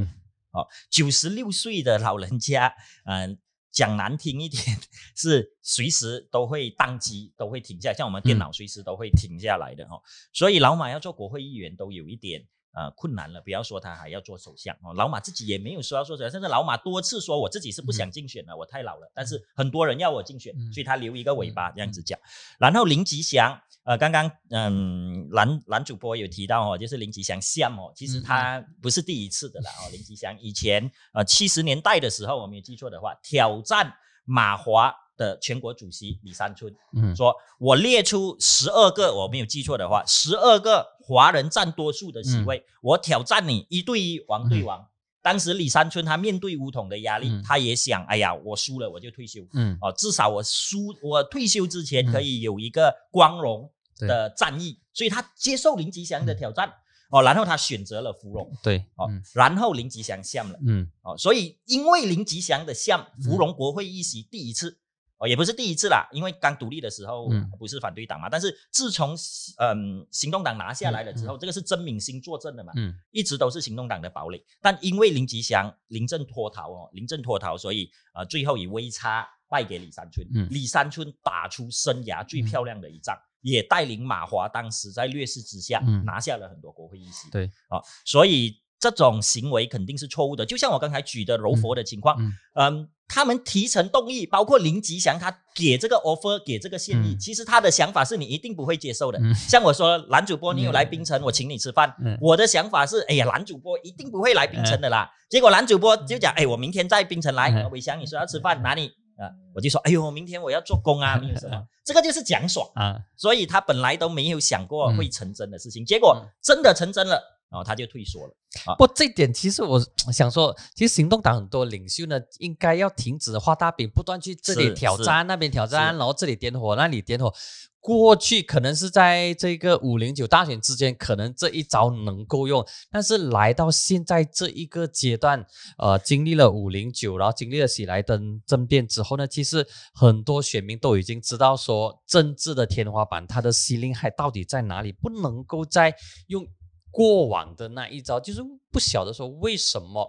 [0.51, 2.73] 哦，九十六岁的老人家，
[3.05, 3.38] 嗯。
[3.75, 4.63] 讲难听一点，
[5.15, 10.01] 是随时都会宕机，都会停下，像我们电脑随时都会停下来的哈。
[10.31, 14.93] 所以老马要做国会议员都有一点呃困难了，不要说他还要做首相哦。
[14.95, 19.11] 老马自己也没有说要做首相，甚至老马多次说我自己是不想竞选了，我太老了。
[19.13, 22.17] 但是很多人要我竞选，所以他留一个尾巴这样子讲。
[22.57, 23.61] 然后林吉祥。
[23.85, 29.89] 呃，刚刚嗯，蓝蓝主播有提到哦，就是林吉祥像哦，其实他不是第一次的了哦。
[29.91, 33.93] 林吉祥以前呃七十年代的时候，我没有记错的话，挑战
[34.25, 44.83] 马华的全国主席李山春，嗯，说我列出十二个，我没有记错的话，十二个华人占多数的席位，我挑战你一对一，王对王。
[45.21, 53.71] 当时李山春他面对乌统的压力，他也想，哎呀，我输了我就退休，嗯，哦，至少我输，我退休之前可以有一个光荣。
[53.99, 56.71] 的战役，所以他接受林吉祥的挑战。
[57.12, 60.89] 哦，然后他选择了芙蓉，对哦，然后林吉祥相了，嗯。
[61.03, 64.79] 哦，所以因为林吉祥的相，芙蓉国会议席第一次
[65.17, 67.29] 哦，也不是第一次啦，因为刚独立的时候
[67.60, 69.15] 不是反对党嘛，但是自从
[69.60, 83.15] 嗯行动党拿下来了之后，这个是曾敏星坐镇的嘛，嗯，一直都是行动党的堡垒，但因为林吉祥临阵脱逃哦，临阵脱逃，所以啊最后以微差败给李三春，李三春打出生涯最漂亮的一仗。
[83.45, 90.43] 也带领马华当时在劣势之下拿下了很多国会议席，对啊，所以这种行为肯定是错误的。
[90.43, 92.17] 就像我刚才举的柔佛的情况，
[92.55, 99.19] 嗯，他们提成动议，包括林吉祥他给这个 offer 给这个建议，其实他的想法是你一定不会接受的。
[99.36, 105.08] 像我说男主播，你有来槟城，我请你吃饭，我的想法是，哎呀，男主播一定不会来槟城的啦。
[105.29, 108.91] 结果男主播就讲，哎，我明天在槟城来，伟翔你说要吃饭哪里？
[109.17, 118.35] 啊，我就说，哎呦，明天我要做工啊，没有什么，这个就是讲爽啊，所以他本来都没有想过会成真的事情，结果真的成真了，然后他就退缩了。
[118.77, 127.33] 不，这点其实我想说，其实行动党很多领袖呢，应该要停止画大饼，不断去这里挑战，那边挑战，然后这里点火，那里点火。
[127.79, 135.45] 过去可能是在这个五零九大选之间，可能这一招能够用，但是来到现在这一个阶段，
[135.77, 146.47] 呃，经历了五零九，然后经历了喜来登政变之后呢，其实很多选民都已经知道说，政治的天花板，它的 ceiling 还到底在哪里，不能够再用
[146.95, 150.08] 过往的那一招，就是不晓得说为什么，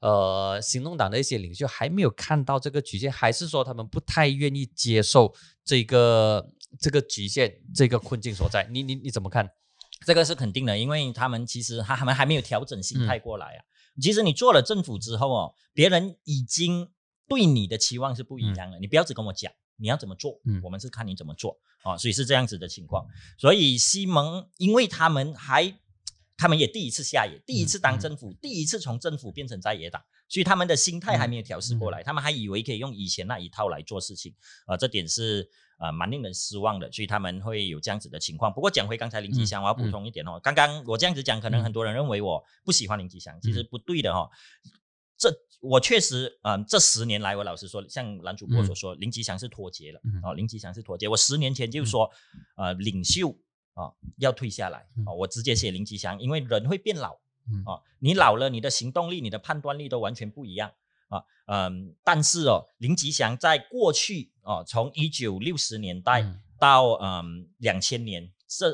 [0.00, 6.48] 呃，行动党的一些领袖还没有看到这个局限，还是说他们不太愿意接受这个。
[6.80, 9.46] 这个局限，这个困境所在，你你你怎么看？
[10.06, 13.60] 这个是肯定的，因为他们其实他他们还没有调整心态过来啊。
[14.00, 16.88] 其实你做了政府之后哦，别人已经
[17.28, 18.78] 对你的期望是不一样了。
[18.78, 21.94] 你不要只跟我讲你要怎么做，我们是看你怎么做啊。
[21.98, 23.06] 所以是这样子的情况。
[23.36, 25.78] 所以西蒙，因为他们还
[26.36, 34.34] 他们也第一次下野，第一次当政府，第一次从政府变成在野党，所以他们的心态还没有调试过来，他们还以为可以用以前那一套来做事情
[34.66, 34.76] 啊。
[34.76, 35.48] 这点是。
[35.78, 38.52] 啊，蛮令人失望的，所以他们会有这样子的情况。
[38.52, 40.38] 不过讲回刚才林吉祥，我要补充一点哦。
[40.40, 44.30] 刚刚我这样子讲，可能很多人认为我不喜欢林吉祥，其实不对的哈。
[45.18, 45.28] 这
[45.60, 50.34] 我确实，嗯，这十年来，我老实说，像男主播所说，林吉祥是脱节了啊。
[50.34, 51.08] 林吉祥是脱节。
[51.08, 52.08] 我十年前就说，
[52.56, 53.36] 呃，领袖
[53.74, 57.12] 啊要退下来啊，我直接写林吉祥，因为人会变老
[57.64, 60.72] 啊，你老了，你的行动力、你的判断力都完全不一样。
[61.08, 66.40] 啊，嗯，但是哦，林吉祥在过去哦，从一九六十年代嗯。
[66.62, 68.72] 到嗯两千年这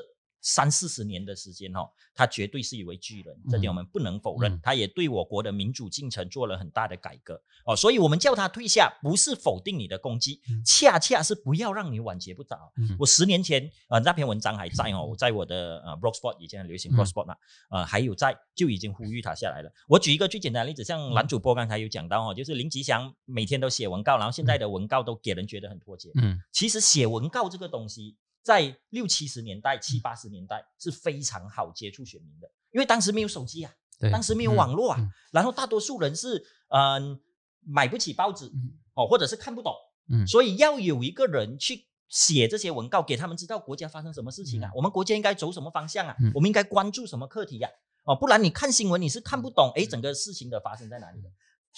[0.48, 4.50] 三四十年的时间哦，他绝对是一位巨人，这点我们不能否认。
[4.54, 12.72] 嗯他也对我国的民主进程做了很大的改革哦，所以我们叫他退下，不是否定你的攻击，嗯恰恰是不要让你晚节不早。
[12.76, 17.36] 嗯我十年前呃那篇文章还在哦，我在我的呃 blogspot 以前很流行嗯 blogspot 嘛，
[17.70, 19.70] 呃还有在就已经呼吁他下来了。
[19.86, 26.10] 我举一个最简单的例子，像蓝主播刚才有讲到哦，就是林吉祥每天都写文告，然后现在的文告都给人觉得很脱节。
[26.14, 28.16] 嗯其实写文告这个东西，
[28.48, 35.10] 在六七十年代、七八十年代是非常好接触选民的，因为当时没有手机啊，对，当时没有网络啊，嗯。
[35.32, 37.20] 然后大多数人是嗯、
[37.60, 38.72] 买不起报纸嗯。
[38.94, 39.74] 哦，或者是看不懂，
[40.08, 40.26] 嗯。
[40.26, 44.72] 所以要有一个人去写这些文告，给他们知道国家发生什么事情啊，嗯。
[44.76, 46.32] 我们国家应该走什么方向啊，嗯。
[46.34, 47.68] 我们应该关注什么课题呀、
[48.04, 51.28] 哦，不然你看新闻你是看不懂，哎，整个事情的发生在哪里的。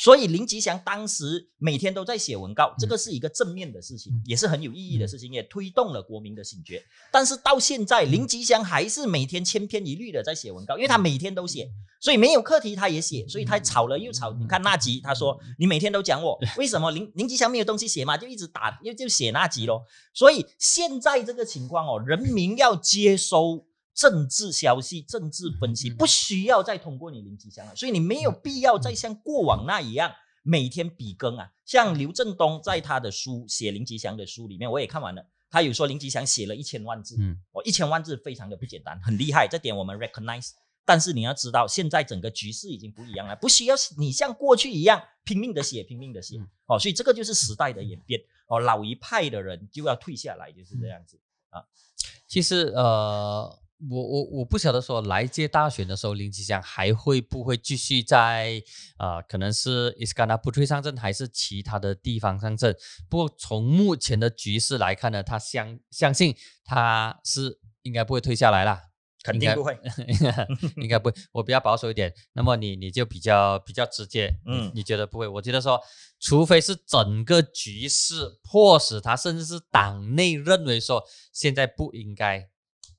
[0.00, 4.22] 所以林吉祥当时每天都在写文告，这个是一个正面的事情，嗯。
[4.24, 6.82] 也是很有意义的事情，也推动了国民的醒觉。
[7.12, 11.68] 但是到现在，林吉祥还是每天千篇一律的在写文告，因为他每天都写，
[12.00, 14.32] 所以没有课题他也写，所以他吵了又吵。
[14.32, 19.84] 你看那集，他说你每天都讲我，为什么林林吉祥没有东西写嘛，就一直打，又就写那集咯。
[20.14, 23.66] 所以现在这个情况哦，人民要接收
[24.00, 30.10] 政治消息、政治分析，嗯不需要再通过你林吉祥了，所以你没有必要再像过往那一样。
[30.42, 35.22] 每天比更啊，像刘振东在他的书写林吉祥的书里面，我也看完了。
[35.50, 40.52] 他有说林吉祥写了一千万字，嗯哦，一千万字非常的不简单，很厉害，这点我们 recognize。
[40.86, 51.62] 但是你要知道，现在整个局势已经不一样了，不需要你像过去一样拼命的写，拼命的写嗯哦，所以这个就是时代的演变哦，老一派的人就要退下来，就是这样子啊。
[52.26, 58.62] 其实呃，我我我不晓得说来届大选的时候，林吉祥还会不会继续在
[58.98, 62.76] 呃，可能是伊斯干纳不退上阵，还是其他的地方上阵。
[63.08, 68.82] 不过从目前的局势来看呢，他相相信他是应该不会退下来啦。
[69.22, 69.78] 肯定不会，
[70.80, 72.10] 应该不会，我比较保守一点。
[72.32, 75.28] 那么你你就比较比较直接，嗯嗯，你觉得不会？
[75.28, 75.78] 我觉得说，
[76.18, 82.48] 除非是整个局势迫使他，甚至是党内认为说现在不应该，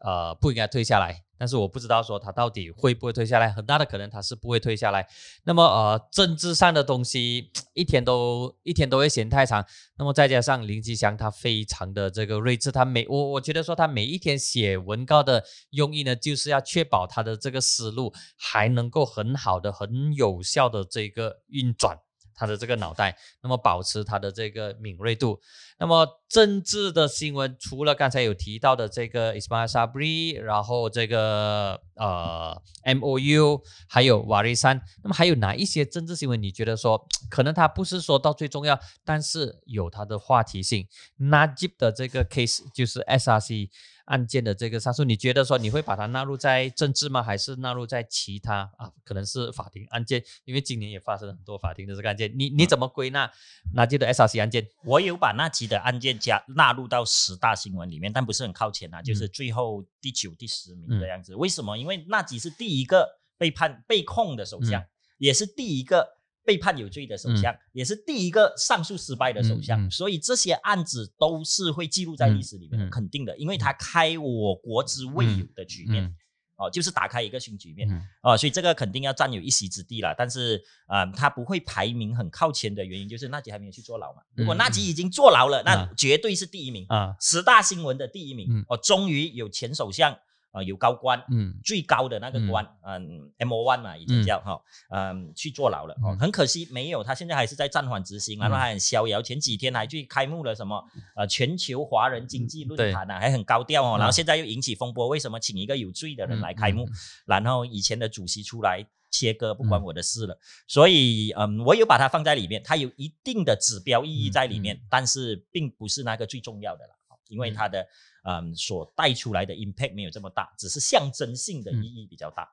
[0.04, 1.24] 呃，不应该退下来。
[1.38, 5.08] 但是我不知道说他到底会不会退下来，很大的可能他是不会退下来。
[5.44, 9.66] 那么呃，政治上的东西一天都一天都会嫌太长。
[9.98, 21.98] 那么再加上林吉祥他非常的这个睿智，他每我我觉得说他每一天写文告的用意呢，就是要确保他的这个思路还能够很好的、很有效的这个运转
[22.42, 25.40] 他的这个脑袋，那么保持他的这个敏锐度。
[25.78, 36.42] 那么政治的新闻，除了刚才有提到的这个 Ismail Sabri，然后这个呃 MOU，还有瓦利山，那么还有哪一些政治新闻？
[36.42, 40.88] 你觉得说可能它不是说到最重要，但是有它的话题性
[41.20, 43.70] ？Najib 的这个 case 就是 SRC
[44.12, 47.24] 案件的这个上诉，你觉得说你会把它纳入在政治吗？
[47.24, 48.92] 还是纳入在其他啊？
[49.06, 53.32] 可能是法庭案件，因为今年也发生了很多法庭的这个案件，你你怎么归纳
[53.74, 54.68] Najib 的 SRC 案件？
[54.84, 61.34] 我有把那集的案件加纳入到十大新闻里面，但不是很靠前啊，就是最后第九、第十名的样子。
[61.34, 61.78] 为什么？
[61.78, 64.84] 因为那集是第一个被判被控的首相，
[65.20, 66.06] 也是第一个
[66.46, 76.04] 被判有罪的首相，也是第一个上诉失败的首相，所以这些案子都是会记录在历史里面肯定的，因为他开我国之未有的局面。
[76.04, 76.16] 嗯
[76.58, 80.14] 哦，就是打开一个新局面，嗯哦，所以这个肯定要占有一席之地了。
[80.16, 84.22] 但是，嗯，他不会排名很靠前的原因，就是纳吉还没有去坐牢嘛。
[84.36, 88.46] 如果嗯纳吉已经坐牢了，那啊绝对是第一名，啊十大新闻的第一名。
[88.48, 90.16] 嗯哦，终于有前首相，
[90.52, 95.94] 呃，有高官，嗯最高的那个官，嗯，M O one 嘛，已经叫哈，嗯，去坐牢了。
[96.04, 99.22] 哦嗯，很可惜没有，他现在还是在暂缓执行，然后还很逍遥。
[99.22, 100.84] 前几天还去开幕了什么
[101.16, 103.98] 呃全球华人经济论坛啊，还很高调哦。
[103.98, 106.86] 嗯然后现在又引起风波，为什么请一个有罪的人来开幕？
[106.86, 106.92] 嗯
[107.26, 110.38] 然后以前的主席出来切割，不关嗯我的事了。
[110.68, 116.94] 所以，嗯，我有把它放在里面，它有一定的指标意义在里面，嗯但是并不是那个最重要的了，
[117.32, 117.88] 因为嗯它的
[118.24, 122.48] 嗯所带出来的 impact 没有这么大，只是象征性的意义比较大。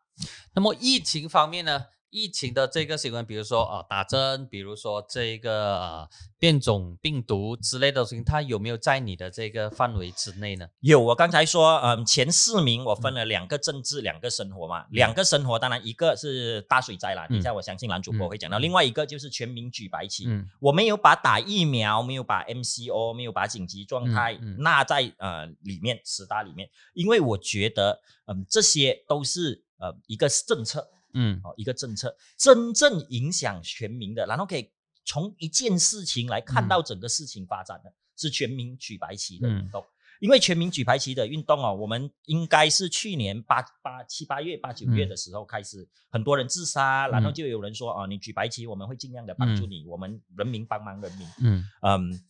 [0.55, 1.85] 那么疫情方面呢？
[2.11, 10.69] 疫情的这个新闻，比如说呃打针，比如说这个呃变种病毒之类的事情，它有没有在你的这个范围之内呢？
[10.81, 14.87] 有，我刚才说，嗯，前四名我分了两个政治，两个生活嘛。
[14.91, 18.59] 两个生活，当然一个是大水灾啦，等一下我相信男主播会讲到。
[18.59, 20.47] 另外一个就是全民举白旗，嗯。
[20.61, 24.63] 我没有把打疫苗，没有把 MCO，没有把紧急状态嗯嗯。
[24.63, 31.41] 纳在呃里面十大里面，因为我觉得，嗯，这些都是呃一个政策嗯。
[31.45, 34.71] 哦，一个政策真正影响全民的，然后可以
[35.05, 39.61] 从一件事情来看到整个事情发展的，是全民举白旗的嗯。
[39.61, 39.85] 运动。
[40.21, 51.29] 因为全民举白旗的运动哦，我们应该是去年八八七八月八九月的时候开始，很多人自杀，然后就有人说哦，你举白旗，我们会尽量的帮助你，我们人民帮忙人民。
[51.41, 51.65] 嗯。
[51.83, 52.21] 嗯，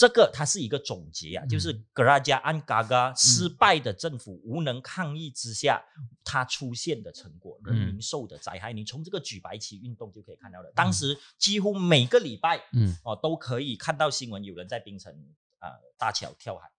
[0.00, 5.78] 这个它是一个总结啊，就是嗯格拉加安嘎嘎失败的政府无能抗议之下，
[6.24, 10.72] 它出现的成果，人民受的灾害，你从这个举白旗运动就可以看到了。
[10.74, 12.96] 当时几乎每个礼拜嗯。
[13.04, 15.12] 哦都可以看到新闻，有人在槟城
[15.58, 16.70] 啊、大桥跳海。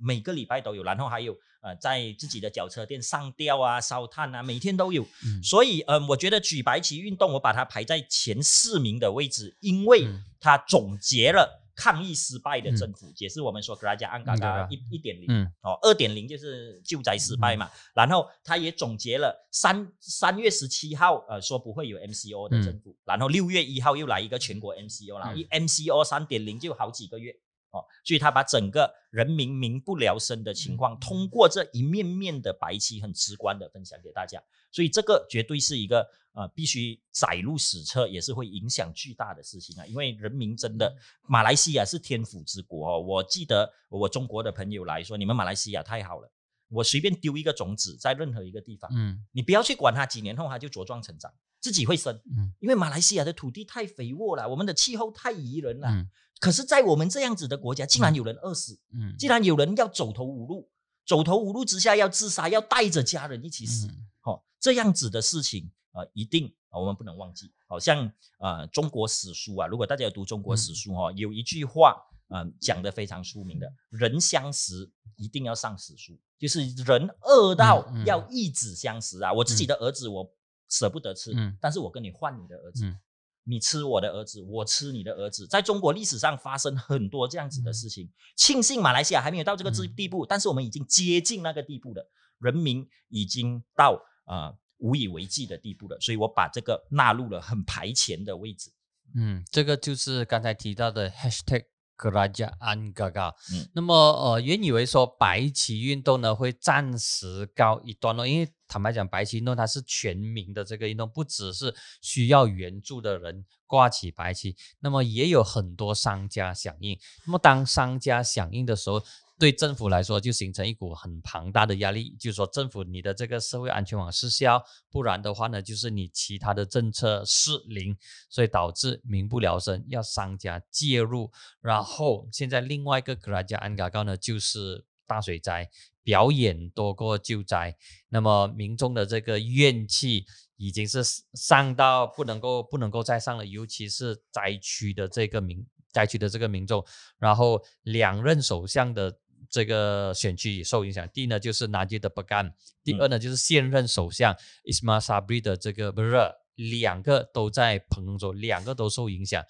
[0.00, 5.04] 每个礼拜都有，然后还有呃，在自己的脚车店上吊啊、烧炭啊，每天都有。
[5.24, 5.42] 嗯。
[5.42, 10.24] 所以，嗯、我觉得举白旗运动，我把它排在前四名的位置，因为嗯。
[10.40, 14.68] 它总结了抗议失败的政府，也是我们说格拉加安嘎嘎嗯。
[14.70, 15.26] 一一点零。
[15.28, 27.32] 嗯哦，二点零就是救灾失败嘛，然后他也总结了三三月十七号，呃，说不会有 MCO 的政府，然后六月一号又来一个全国 MCO，然后一 MCO 三点零就好几个月
[27.70, 34.40] 哦，所以他把整个人民民不聊生的情况，通过这一面面的白旗，很直观的分享给大家，
[34.74, 40.92] 所以这个绝对是一个呃必须载入史册，也是会影响巨大的事情啊，因为人民真的，
[41.28, 46.28] 马来西亚是天府之国哦，我记得我中国的朋友来说，你们马来西亚太好了。
[46.70, 52.12] 我随便丢一个种子在任何一个地方，嗯你不要去管它，几年后它就茁壮成长，自己会生。
[52.36, 55.88] 嗯因为马来西亚的土地太肥沃了，我们的气候太宜人了。
[55.88, 56.10] 嗯
[56.40, 60.68] 可是，在我们这样子的国家，竟然有人饿死，嗯竟然有人要走投无路，
[61.06, 63.86] 走投无路之下要自杀，要带着家人一起死。
[63.86, 67.52] 嗯哦，这样子的事情呃，一定、呃我们不能忘记。
[67.68, 71.94] 好、像呃中国史书啊，如果大家有读中国史书哦，有一句话
[72.28, 79.30] 嗯、呃讲的非常出名的，人相食一定要上史书，就是人饿到要一子相食啊。
[79.34, 80.34] 我自己的儿子我
[80.70, 82.86] 舍不得吃，嗯但是我跟你换你的儿子。
[82.86, 82.98] 嗯
[83.46, 88.10] 你吃我的儿子，我吃你的儿子，在中国历史上发生很多这样子的事情。
[88.36, 98.70] 庆幸马来西亚还没有到这个地步，但是我们已经接近那个地步了，人民已经到呃无以为继的地步了，所以我把这个纳入了很排前的位置。
[99.14, 101.64] 嗯，这个就是刚才提到的 hashtag。
[101.96, 111.72] 格拉加安嘎嘎，嗯那么呃，原以为说白旗运动呢会暂时告一段落，因为坦白讲，白旗运动它是全民的这个运动，不只是
[112.02, 116.98] 需要援助的人挂起白旗，那么也有很多商家响应。
[117.26, 119.00] 那么当商家响应的时候，
[119.36, 127.96] 对政府来说就形成一股很庞大的压力，就是说政府你的这个社会安全网失效，不然的话呢，就是你其他的政策失灵，
[128.30, 131.32] 所以导致民不聊生，要商家介入。
[131.60, 135.68] 然后现在另外一个格拉加安嘎高呢，就是大水灾，
[136.04, 137.76] 表演多过救灾，
[138.10, 140.26] 那么民众的这个怨气
[140.56, 141.02] 已经是
[141.34, 146.86] 上到不能够不能够再上了，尤其是灾区的这个民灾区的这个民众，
[147.18, 149.18] 然后两任首相的。
[149.50, 151.08] 这个选区也受影响。
[151.12, 152.46] 第一呢，就是南吉的巴干；
[152.82, 154.34] 第二呢，就是现任首相
[154.64, 159.42] Ismail Sabri 的这个不热两个都在彭州，两个都受影响。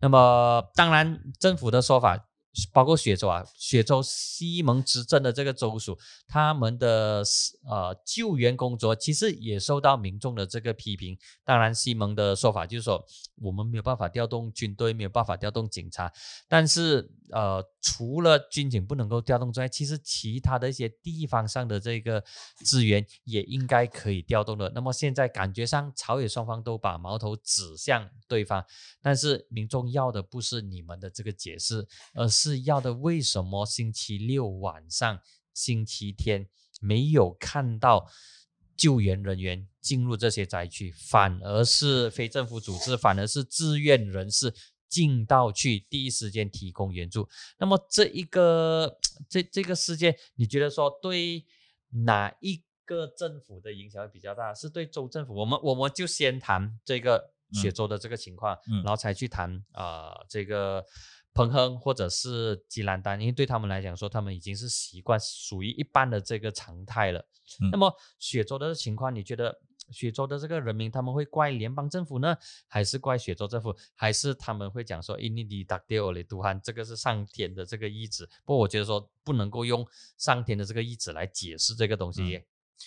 [0.00, 2.28] 那么，当然政府的说法，
[2.72, 5.98] 包括雪州啊，雪州西蒙执政的这个州属，
[6.28, 7.22] 他们的
[7.64, 11.16] 呃救援工作其实也受到民众的这个批评。
[11.44, 13.04] 当然，西蒙的说法就是说，
[13.36, 16.12] 我们没有办法调动军队，没有办法调动警察，
[16.46, 22.22] 但是呃，除了军警不能够调动之外，其实其他的一些地方上的这个
[22.56, 24.70] 资源也应该可以调动的。
[24.74, 28.62] 那么现在感觉上，朝野双方都把矛头指向对方，
[29.00, 35.20] 但是民众要的不是你们的这个解释，而是要的为什么星期六晚上、
[35.54, 36.48] 星期天
[36.80, 38.08] 没有看到
[38.76, 44.52] 救援人员进入这些灾区，反而是非政府组织，反而是志愿人士
[44.88, 47.28] 进到去第一时间提供援助。
[47.58, 51.44] 那么这一个这这个事件，你觉得说对
[52.04, 54.52] 哪一个政府的影响会比较大？
[54.54, 55.34] 是对州政府？
[55.34, 60.84] 我们我们就先谈这个雪州的这个情况，嗯然后才去谈啊、呃这个。
[61.34, 67.20] 彭亨或者是吉兰丹，因为对他们来讲说，他们已经是习惯属于一般的这个常态了。
[67.60, 69.60] 嗯那么雪州的情况，你觉得
[69.90, 78.26] 雪州的这个人民他们会怪联邦政府呢，还是怪雪州政府，还是他们会讲说，印尼迪达迪奥雷杜汉这个是上天的这个意志？
[78.44, 82.46] 不过我觉得说不能够用上天的这个意志来解释这个东西耶。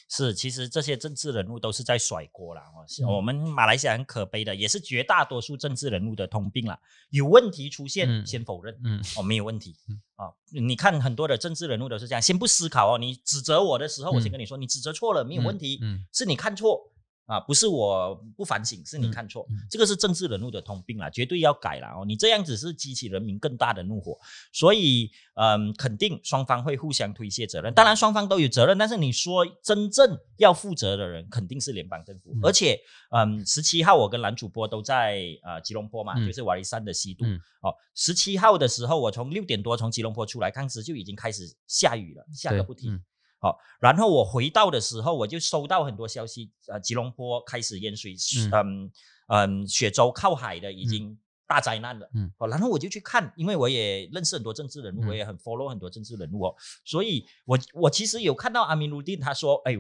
[0.10, 2.62] 是，其实这些政治人物都是在甩锅啦。
[2.76, 6.80] 哦，是嗯我们马来西亚很可悲的，也是绝大多数政治人物的通病啦。
[7.10, 10.02] 有问题出现，嗯先否认，嗯哦，没有问题嗯。
[10.16, 12.98] 啊、你看很多的政治人物都是这样，先不思考哦。
[12.98, 16.92] 你指责我的时候，我先嗯跟你说，你指责错了，没有问题，嗯是你看错。
[17.26, 22.06] 啊，不是我不反省，是你嗯看错，嗯这个是政治人物的通病啦，绝对要改了哦。
[22.06, 24.18] 你这样子是激起人民更大的怒火，
[24.52, 27.74] 所以嗯，肯定双方会互相推卸责任。
[27.74, 37.74] 当然双方都有责任，但是你说真正要负责的人肯定是联邦政府，嗯而且嗯，十七号我跟男主播都在呃吉隆坡嘛，嗯就是瓦利山的西渡、嗯哦。
[37.96, 43.02] 十七号的时候，我从六点多从吉隆坡出来，当时就已经开始下雨了，下个不停。
[43.42, 48.16] 嗯好、然后我回到的时候，我就收到很多消息，呃，吉隆坡开始淹水，
[48.52, 48.92] 嗯。
[49.28, 51.18] 嗯雪州靠海的已经
[51.48, 52.32] 大灾难了，嗯。
[52.38, 55.08] 哦，然后我就去看，因为我也认识很多政治人物，嗯。
[55.08, 59.76] 我也很 follow 很多政治人物哦，所以我我其实有看到阿明鲁丁他说，哎，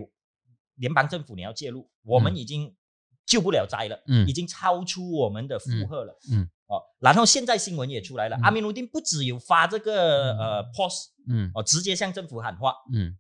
[0.75, 2.37] 联邦政府你要介入，我们嗯。
[2.37, 2.75] 已经
[3.25, 4.27] 救不了灾了，嗯。
[4.27, 6.49] 已经超出我们的负荷了，嗯。
[6.67, 8.41] 哦，然后现在新闻也出来了，嗯。
[8.41, 10.39] 阿米鲁丁不只有发这个嗯。
[10.39, 11.51] 呃 post 嗯。
[11.53, 13.15] 哦，直接向政府喊话，嗯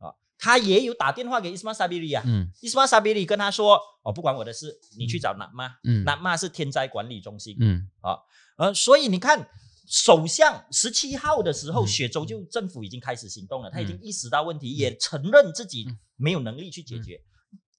[0.45, 2.47] 他也有打电话给伊斯玛萨比里啊，嗯。
[2.61, 6.03] 伊斯玛萨比里跟他说：“哦，不管我的事，你去找纳妈，嗯。
[6.03, 7.57] 纳妈是天灾管理中心。
[7.59, 7.89] 嗯。
[8.57, 9.49] 呃，所以你看，
[9.87, 11.87] 首相十七号的时候，嗯。
[11.87, 13.99] 雪州就政府已经开始行动了，他已经嗯。
[14.03, 15.97] 意识到问题，也承认自己嗯。
[16.15, 17.19] 没有能力去解决。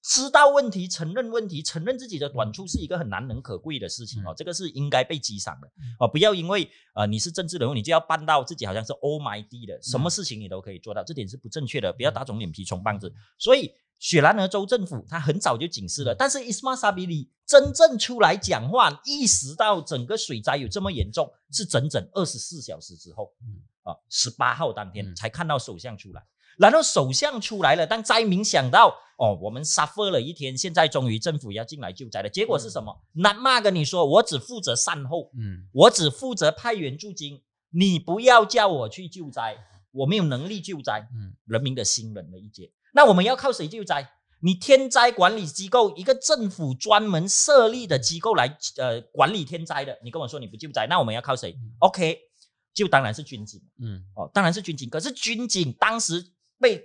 [0.07, 5.67] 知道问题，承认问题，承认自己的短处是一个很难能可贵的事情哦，这个是应该被激赏的
[5.99, 6.07] 哦。
[6.07, 11.91] 不要因为呃你是政治人物，你就要办到自己好像是 almighty 的，什么事情你都可以做到，这点是不正确的。
[11.91, 13.13] 不要打肿脸皮充胖子。
[13.37, 26.23] 所以雪兰莪州政府他很早就警示了，但是伊斯玛萨比里真正出来讲话，意识到整个水灾有这么严重，是整整二十四小时之后嗯，啊，十八号当天嗯才看到首相出来。
[26.57, 33.01] 然后首相出来了，当灾民想到哦，我们 suffer 了一天，现在终于政府要进来救灾了，结果是什么？
[33.13, 37.41] 南骂跟你说，我只负责善后，嗯我只负责派援助金，
[37.71, 39.57] 你不要叫我去救灾，
[39.91, 41.07] 我没有能力救灾。
[41.13, 42.71] 嗯人民的心冷了一截。
[42.93, 44.09] 那我们要靠谁救灾？
[44.39, 52.19] 你天灾管理机构一个政府专门设立的机构来呃管理天灾的，你跟我说你不救灾，那我们要靠谁？OK，
[52.71, 54.87] 就当然是军警嗯哦，当然是军警。
[54.89, 56.23] 可是军警当时
[56.59, 56.83] 被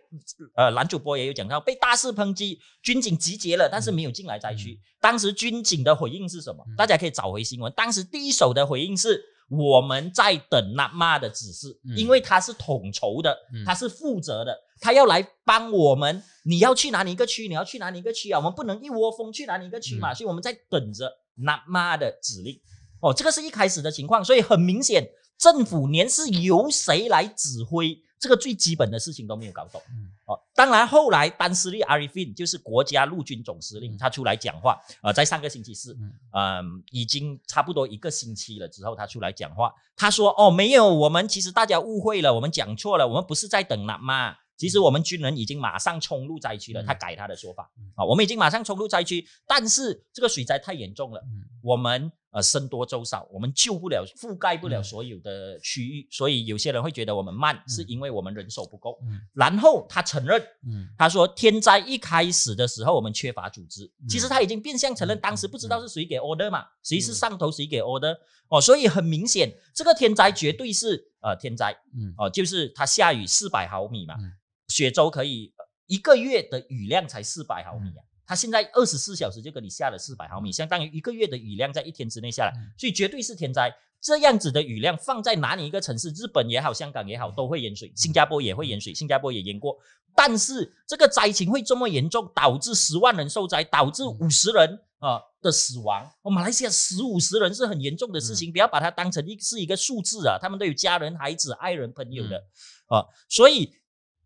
[0.56, 4.80] 呃男主播也有讲到被大肆抨击，军警集结了，但是没有进来灾区。
[5.00, 6.64] 当时军警的回应是什么？
[6.68, 7.72] 嗯大家可以找回新闻。
[7.76, 9.22] 当时第一手的回应是。
[9.48, 16.22] 我们在等纳妈的指示，嗯因为他是统筹的，嗯他是负责的，他要来帮我们。
[16.46, 17.48] 你要去哪里一个区？
[17.48, 18.38] 你要去哪里一个区啊？
[18.38, 22.58] 我们不能一窝蜂去哪里一个区嘛，嗯所以我们在等着纳妈的指令。
[23.02, 25.06] 哦，这个是一开始的情况，所以很明显，
[25.36, 29.82] 政府连是由谁来指挥这个最基本的事情都没有搞懂。
[29.90, 30.06] 嗯。
[30.26, 33.98] 哦，当然后来丹斯利阿里 fin 就是国家陆军总司令，嗯。
[33.98, 36.12] 他出来讲话，呃，在上个星期四，嗯。
[36.30, 46.86] 嗯，已经差不多一个星期了之后，他出来讲话，他说：“哦，没有，我们其实大家误会了，我们讲错了，我们不是在等纳玛，其实我们军人已经马上冲入灾区了。”嗯。
[46.86, 47.90] 他改他的说法嗯。
[47.96, 51.44] 啊，我们已经马上冲入灾区，但是这个水灾太严重了，嗯。
[51.62, 54.84] 我们呃僧多粥少，我们救不了、覆盖不了嗯。
[54.84, 57.86] 所有的区域，所以有些人会觉得我们慢，是嗯。
[57.88, 58.98] 因为我们人手不够。
[59.02, 59.20] 嗯。
[59.32, 60.88] 然后他承认，嗯。
[60.98, 67.14] 他说天灾一开始的时候我们缺乏组织，其实嗯他已经变相承认嗯当时不知道是谁给 order 嘛，谁是嗯。
[67.14, 68.16] 上头谁给 order
[68.48, 72.12] 哦，所以很明显这个天灾绝对是呃天灾嗯。
[72.18, 74.32] 哦，就是它下雨四百毫米嘛嗯，
[74.72, 78.00] 雪州可以呃一个月的雨量才四百毫米嗯啊。
[78.24, 83.70] 它现在二十四小时就给你下了四百毫米，相当于一个月的雨量在一天之内下来嗯，所以绝对是天灾。
[84.00, 89.76] 这样子的雨量放在哪里一个城市，日本也好，香港也好，都会淹水，新加坡也会淹水，新加坡也淹过。
[90.16, 96.10] 但是这个灾情会这么严重，导致十万人受灾，导致五十人啊、呃的死亡。
[96.22, 102.36] 哦，马来西亚十五十人是很严重的事情，不要把它当成一是一个数字啊，他们都有家人、孩子、爱人、朋友的
[102.88, 103.72] 啊、所以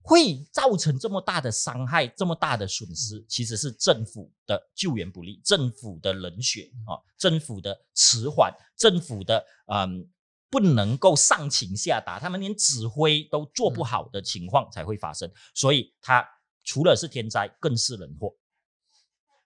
[0.06, 10.08] 会造成这么大的伤害、这么大的损失，其实是政府的救援不力、政府的冷血啊、政府的迟缓、政府的嗯。
[10.48, 16.24] 不能够上情下达，他们连指挥都做不好的情况才会发生，所以它
[16.62, 18.32] 除了是天灾，更是人祸。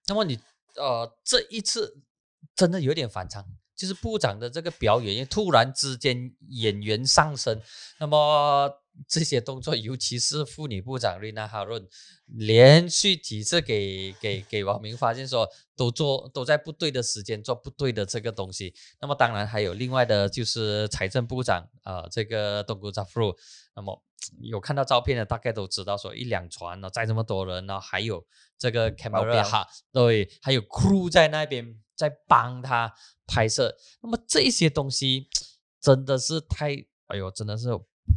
[0.07, 0.39] 那么你
[0.77, 2.03] 呃这一次
[2.55, 3.45] 真的有点反常，
[3.75, 7.61] 就是部长的这个表演，因为突然之间演员上升，
[7.99, 8.71] 那么
[9.09, 11.87] 这些动作，尤其是妇女部长瑞娜哈润，
[12.27, 18.75] 连续几次给给给网民发现说，都做都在不对的时间做不对的这个东西。
[19.01, 23.37] 那么当然还有另外的就是财政部长呃这个东姑扎夫鲁，
[23.75, 24.03] 那么
[24.43, 28.25] 有看到照片的大概都知道说一两船呢载这么多人呢，还有
[28.59, 32.93] 这个 camera 哈，对，还有 crew 在那边在帮他
[33.27, 33.75] 拍摄。
[34.03, 35.29] 那么这些东西
[35.81, 36.75] 真的是太，
[37.07, 37.69] 哎呦，真的是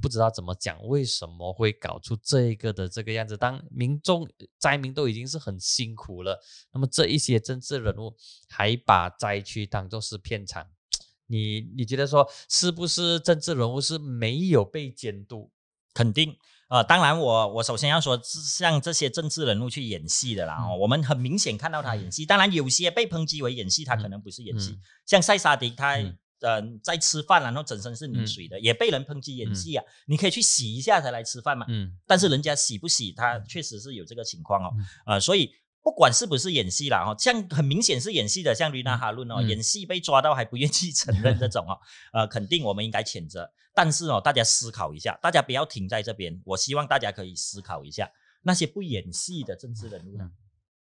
[0.02, 3.38] 不知道怎么讲，为什么会搞出这一个的这个样子？
[3.38, 4.28] 当民众
[4.60, 6.40] 灾民都已经是很辛苦了，
[6.72, 8.14] 那么这一些政治人物
[8.50, 10.68] 还把灾区当做是片场，
[11.28, 15.52] 你你觉得说是不是政治人物是没有被监督？
[15.94, 16.36] 肯定，
[16.70, 22.26] 呃，当然我我首先要说，像这些政治人物去演戏的啦，哦，我们很明显看到他演戏。
[22.26, 25.98] 当然有些被抨击为演戏，他可能不是演戏，像塞萨迪他。
[26.44, 29.84] 嗯，在吃饭，然后整身是泥水的，也被人抨击演戏啊！
[30.08, 31.66] 你可以去洗一下才来吃饭嘛。
[31.70, 34.74] 嗯，但是人家洗不洗，他确实是有这个情况哦。
[35.06, 41.80] 呃，所以不管是不是演戏啦，哈，像很明显是演戏的，像瑞娜哈伦哦，演戏被抓到还不愿意 承认这种哦，
[42.12, 43.50] 呃，肯定我们应该谴责。
[43.74, 48.12] 但是哦，大家思考一下，大家不要停在这边，我希望大家可以思考一下，
[48.44, 50.30] 那些不演戏的政治人物呢？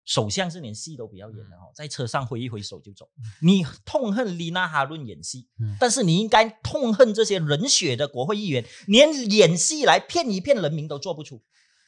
[0.05, 3.09] 首相是连戏都不要演的哦，在车上挥一挥手就走。
[3.41, 5.47] 你痛恨丽娜哈伦演戏，
[5.79, 11.43] 但是你应该痛恨这些冷血的国会议员，连演戏来骗一骗人民都做不出。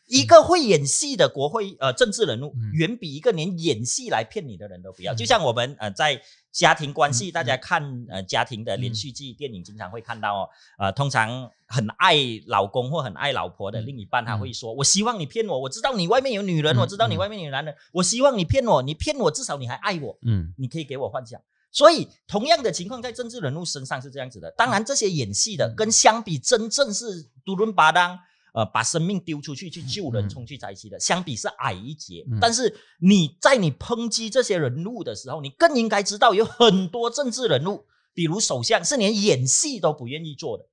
[0.08, 5.14] 一个会演戏的国会呃政治人物，远比一个连演戏来骗你的人都不要。
[5.14, 12.16] 就像我们呃在家庭关系，大家看呃家庭的连续剧、电影，经常会看到哦，呃通常很爱
[12.48, 21.42] 老公或很爱老婆的另一半，他会说：“我希望你骗我，我知道你外面有女人，我知道你外面有男人，我希望你骗我，你骗我至少你还爱我，嗯，你可以给我幻想。”
[21.72, 24.52] 所以同样的情况在政治人物身上是这样子的。
[24.52, 28.20] 当然这些演戏的跟相比，真正是杜伦巴当。
[28.54, 32.24] 呃，把生命丢出去去救人、冲去灾区的，相比是矮一截。
[32.40, 40.64] 但是你在你抨击这些人物的时候，你更应该知道，有很多政治人物，比如首相，是连演戏都不愿意做的。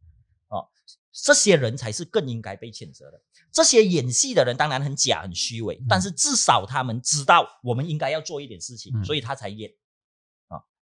[0.49, 0.69] 哦，
[1.11, 3.21] 这些人才是更应该被谴责的。
[3.51, 9.71] 这些演戏的人当然很假、很虚伪，但是至少他们知道我们应该要做一点事情，所以他才演。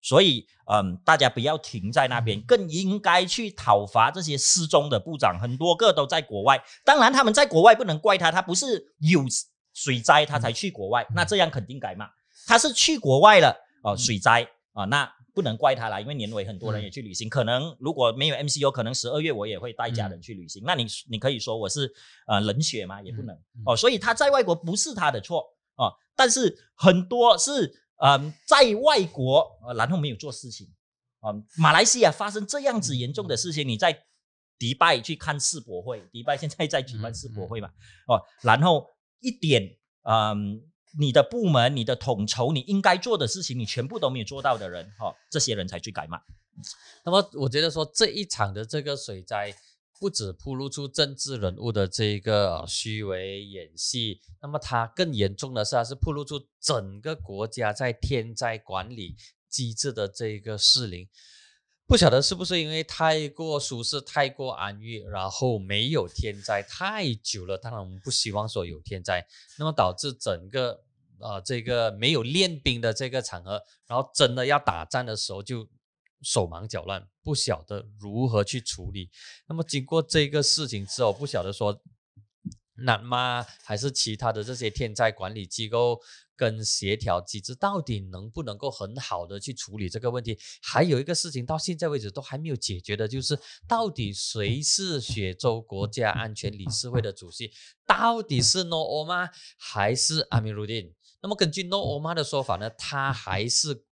[0.08, 6.64] 所以，嗯，大家不要停在那边，更应该去讨伐这些失踪的部长，很多个都在国外。
[6.86, 9.26] 当然，他们在国外不能怪他，他不是有
[9.74, 12.08] 水灾他才去国外，那这样肯定改嘛。
[12.46, 13.54] 他是去国外了，
[13.84, 20.64] 哦，水灾啊，那不能怪他了，因为年尾很多人也去旅行，可能如果没有 MCO，可能十二月我也会带家人去旅行。
[20.66, 21.92] 那你你可以说我是
[22.28, 23.02] 呃冷血吗？
[23.02, 23.76] 也不能哦。
[23.76, 25.44] 所以他在外国不是他的错
[25.76, 27.84] 哦，但是很多是。
[27.98, 30.68] 嗯，在外国，呃，然后没有做事情，
[31.20, 34.06] 啊，马来西亚发生这样子严重的事情，你在
[34.60, 37.70] 迪拜去看世博会，迪拜现在在举办世博会嘛，
[38.08, 38.88] 哦，然后
[39.20, 40.62] 一点，嗯，
[41.00, 46.22] 你的部门、你的统筹，你应该做的事情，你全部都没有做到的人，哈，这些人才去改嘛。
[47.04, 49.56] 那么，我觉得说这一场的这个水灾。
[50.00, 59.16] 不止铺露出政治人物的这一个虚伪演戏，那么它更严重的是，它是铺露出整个国家在天灾管理
[59.50, 61.08] 机制的这一个失灵。
[61.86, 67.58] 不晓得是不是因为太过舒适、太过安逸，然后没有天灾太久了。
[67.58, 69.26] 当然，我们不希望说有天灾，
[69.58, 70.84] 那么导致整个
[71.20, 75.68] 呃这个没有练兵的这个场合，然后真的要打仗的时候就。
[76.24, 79.10] 手忙脚乱，不晓得如何去处理。
[79.50, 81.78] 那么经过这个事情之后，不晓得说，
[82.86, 86.00] 南妈还是其他的这些天灾管理机构
[86.38, 90.40] 跟协调机制，到底能不能够很好的去处理这个问题？
[90.62, 97.52] 还有一个事情到现在为止都还没有解决的，就是到底谁是雪州国家安全理事会的主席？
[97.86, 100.96] 到底是 No Oma 还是阿米鲁丁？
[101.22, 103.84] 那么根据 No Oma 的说法呢，他还是。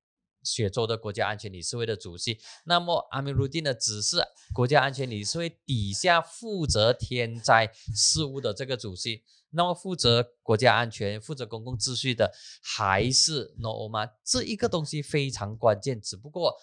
[0.45, 4.17] 雪州的国家安全理事会的主席，那么阿米鲁丁呢，只是
[4.53, 9.23] 国家安全理事会底下负责天灾事务的这个主席。
[9.51, 12.29] 那么负责国家安全、负责公共秩序的
[12.61, 14.11] 还是 No Oma？
[14.23, 16.53] 这一个东西非常关键，只不过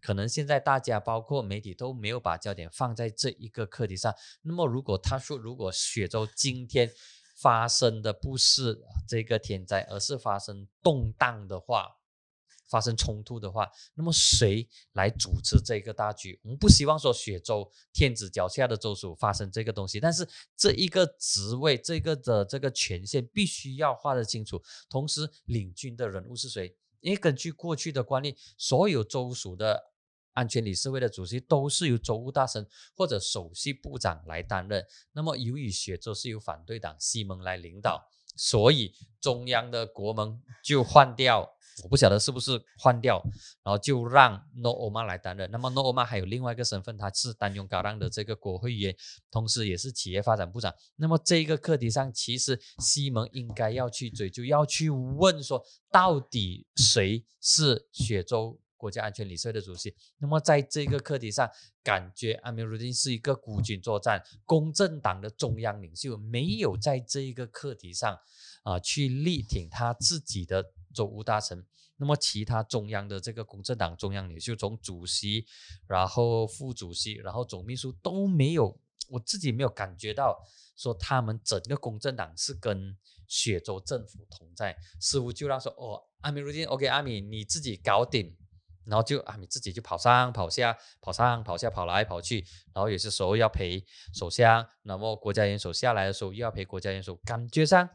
[0.00, 4.12] 可能现在大家包括媒体都没有把焦点放在这一个课题上。
[4.42, 6.90] 那么如果他说，如果雪州今天
[7.36, 8.76] 发生的不是
[9.06, 11.96] 这个天灾，而是发生动荡的话，
[12.72, 16.40] 发生冲突的话，那么谁来主持这个大局？
[16.42, 24.62] 我们不希望说雪州天子脚下的州属发生这个东西，但是这一个职位，这个的这个权限必须要画得清楚。
[24.88, 26.74] 同时，领军的人物是谁？
[27.00, 29.92] 因为根据过去的惯例，所有州属的
[30.32, 32.66] 安全理事会的主席都是由州务大臣
[32.96, 34.82] 或者首席部长来担任。
[35.12, 41.54] 那么，由于雪州是由反对党西蒙来领导，所以中央的国盟就换掉。
[41.82, 43.22] 我不晓得是不是换掉，
[43.62, 45.50] 然后就让 No Oma 来担任。
[45.50, 48.96] 那么 No Oma 还有另外一个身份，他是丹雍嘎让的这个国会议员，
[49.30, 50.74] 同时也是企业发展部长。
[50.96, 58.58] 那么这个课题上，其实西蒙应该要去追究，要去问说，到底谁是雪州？
[58.76, 59.94] 国家安全理事会的主席。
[60.18, 61.48] 那么在这个课题上，
[61.84, 68.18] 感觉阿米鲁丁是一个孤军作战，公正党的中央领袖没有在这一个课题上
[68.64, 71.64] 啊去力挺他自己的州务大臣。
[71.96, 75.46] 那么其他中央的这个公正党中央领袖，从主席，
[75.86, 78.76] 然后副主席，然后总秘书都没有，
[79.08, 80.42] 我自己没有感觉到
[80.76, 82.96] 说他们整个公正党是跟
[83.28, 88.36] 雪州政府同在，似乎就让说哦，阿米如今 OK，阿米你自己搞定，
[88.84, 97.88] 然后就阿米自己就跑上跑下，跑上跑下，跑来跑去，然后有些时候要陪首相，那么国家元首下来的时候又要陪国家元首，感觉上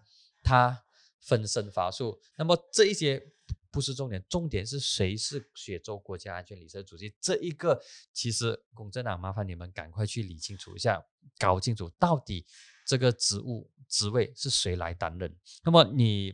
[0.43, 0.85] 他
[1.28, 2.19] 分身乏术。
[2.38, 3.21] 那么这一些。
[3.69, 7.13] 不是重点，重点是谁是雪州国家安全理事会主席？
[7.21, 7.80] 这一个
[8.11, 11.05] 其实公正党麻烦你们赶快去理清楚一下，
[11.38, 12.43] 搞清楚到底
[12.88, 15.32] 这个职务职位是谁来担任。
[15.63, 16.34] 那么你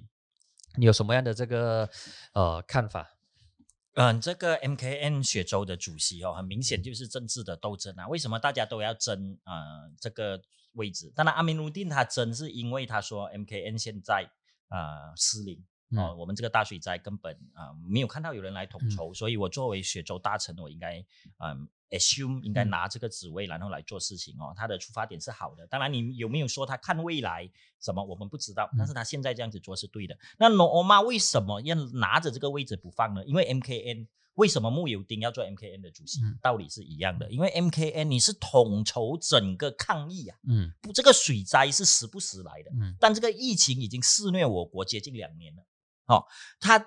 [0.78, 1.90] 你有什么样的这个
[2.34, 3.18] 呃看法？
[3.96, 8.08] 嗯，这个 MKN 雪州的主席哦，很明显就是政治的斗争啊。
[8.08, 10.42] 为什么大家都要争啊这个
[10.74, 11.12] 位置？
[11.14, 14.32] 当然阿明努丁他争是因为他说 MKN 现在
[14.70, 15.64] 啊失灵。
[15.96, 20.98] 哦，我们这个大水灾根本啊没有看到有人来统筹，所以我作为雪州大臣，我应该
[21.38, 24.52] 嗯 assume 应该拿这个职位然后来做事情哦。
[24.56, 27.48] 他的出发点是好的，当然你有没有说他看未来
[27.80, 30.18] 什么我们不知道，但是他现在这样子做是对的。
[30.40, 33.24] 那罗欧妈为什么要拿着这个位置不放呢？
[33.26, 36.22] 因为 MKN 为什么穆尤丁要做 MKN 的主席？
[36.42, 45.64] 道理是一样的，因为 MKN 你是统筹整个抗疫啊，嗯，不这个水灾是时不时来的，嗯，但这个疫情已经肆虐我国接近两年了。
[46.08, 46.26] 哦，
[46.60, 46.80] 他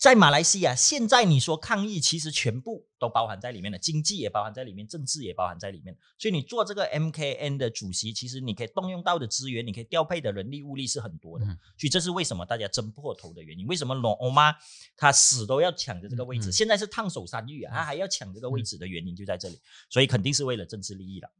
[0.00, 5.94] 在马来西亚，现在你说抗议，其实全部都包含在里面了，经济也包含在里面，政治也包含在里面。
[6.16, 11.44] 所以你做这个 MKN 的主席，其实你可以动用到的资源，你可以调配的人力物力是很多的。
[11.44, 13.66] 所以这是为什么大家争破头的原因。
[13.66, 14.54] 为什么龙欧妈
[14.96, 16.50] 他死都要抢着这个位置？
[16.50, 19.60] 现在是烫手山芋啊，他还要抢这个位置的原因就在这里。
[19.90, 21.30] 所以肯定是为了政治利益了。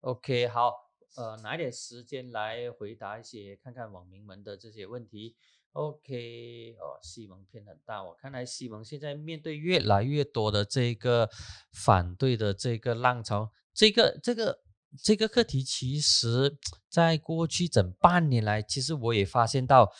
[0.00, 0.72] OK，好，
[1.16, 5.36] 呃，拿一点时间来回答一些看看网民们的这些问题。
[5.76, 11.28] OK，哦，西蒙偏很大，我看来西蒙现在面对越来越多的这个
[11.70, 14.60] 反对的这个浪潮，这个这个
[15.02, 16.56] 这个课题，其实
[16.88, 19.92] 在过去整半年来，其实我也发现到。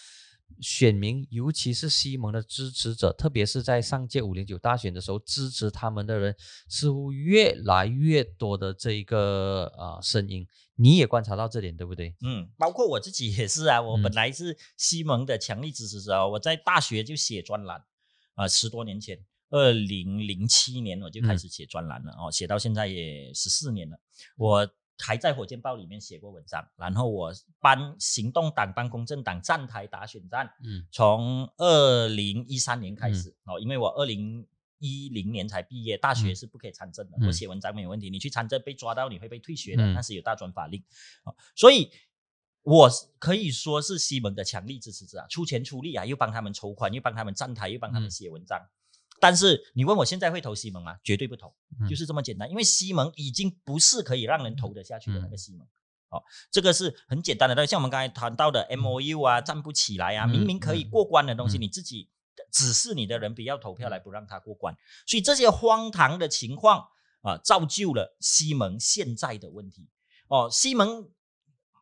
[0.61, 6.35] 选民，尤其是西蒙的支持者，特别是在上届五零九大选的时候，支持他们的人
[6.69, 12.15] 似乎越来越多的这一个啊声音，你也观察到这点，对不对？
[12.23, 17.85] 嗯，包括我自己也是啊，我本来是西蒙的强力支持者，我在大学就写专栏，
[18.35, 19.19] 啊，十多年前，
[19.51, 23.99] 二零零七年我就开始写专栏了，哦，写到现在也十四年了，
[24.37, 24.71] 我。
[24.99, 30.47] 还在《火箭报》里面写过文章，然后我帮行动党、帮公正党站台打选战。
[30.65, 34.47] 嗯，从二零一三年开始哦，因为我二零
[34.79, 37.17] 一零年才毕业，大学是不可以参政的。
[37.27, 40.83] 我写文章没有问题，你去参政被抓到你会被退学的，那是有大专法令。
[41.55, 41.91] 所以
[42.63, 48.61] 我可以说是西蒙的强力支持者啊，出钱出力啊，又帮他们筹款，又帮他们站台，又帮他们写文章。
[49.21, 50.97] 但是你问我现在会投西蒙吗？
[51.03, 51.55] 绝对不投，
[51.89, 52.51] 就是这么简单。
[52.51, 55.67] 因为西蒙已经不是可以让人投得下去的那个西蒙。
[56.11, 57.67] 哦，这个是很简单的。
[57.67, 62.09] 像我们刚才谈到的 M O U 啊，站不起来啊，明明可以过关的东西，你自己
[62.53, 64.77] 指示你的人不要投票来不让他过关。
[65.07, 66.87] 所以这些荒唐的情况
[67.23, 69.89] 啊，造就了西蒙现在的问题。
[70.29, 71.11] 哦，西蒙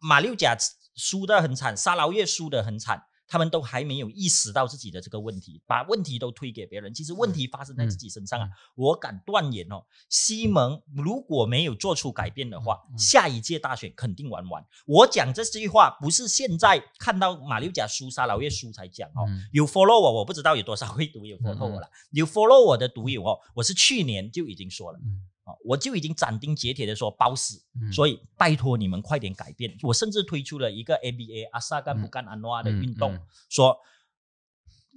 [0.00, 0.56] 马六甲
[0.96, 3.04] 输得很惨，沙劳越输得很惨。
[3.26, 6.92] 他们都还没有意识到自己的这个问题，把问题都推给别人。
[6.92, 8.48] 其实问题发生在自己身上啊！
[8.74, 14.64] 我敢断言哦，西蒙如果没有做出改变的话，下一届大选肯定玩完。
[14.86, 19.26] 我讲这句话不是现在看到马六甲输、沙老越输才讲哦。
[19.52, 21.88] 有 follow 我，我不知道有多少会读有 follow 我了。
[22.10, 24.98] 有 follow 我的读友哦，我是去年就已经说了。
[25.44, 29.76] 啊，我就已经斩钉截铁的说包死，所以拜托你们快点改变。
[29.82, 33.18] 我甚至推出了一个 ABA 阿萨干不干安华的运动，
[33.48, 33.78] 说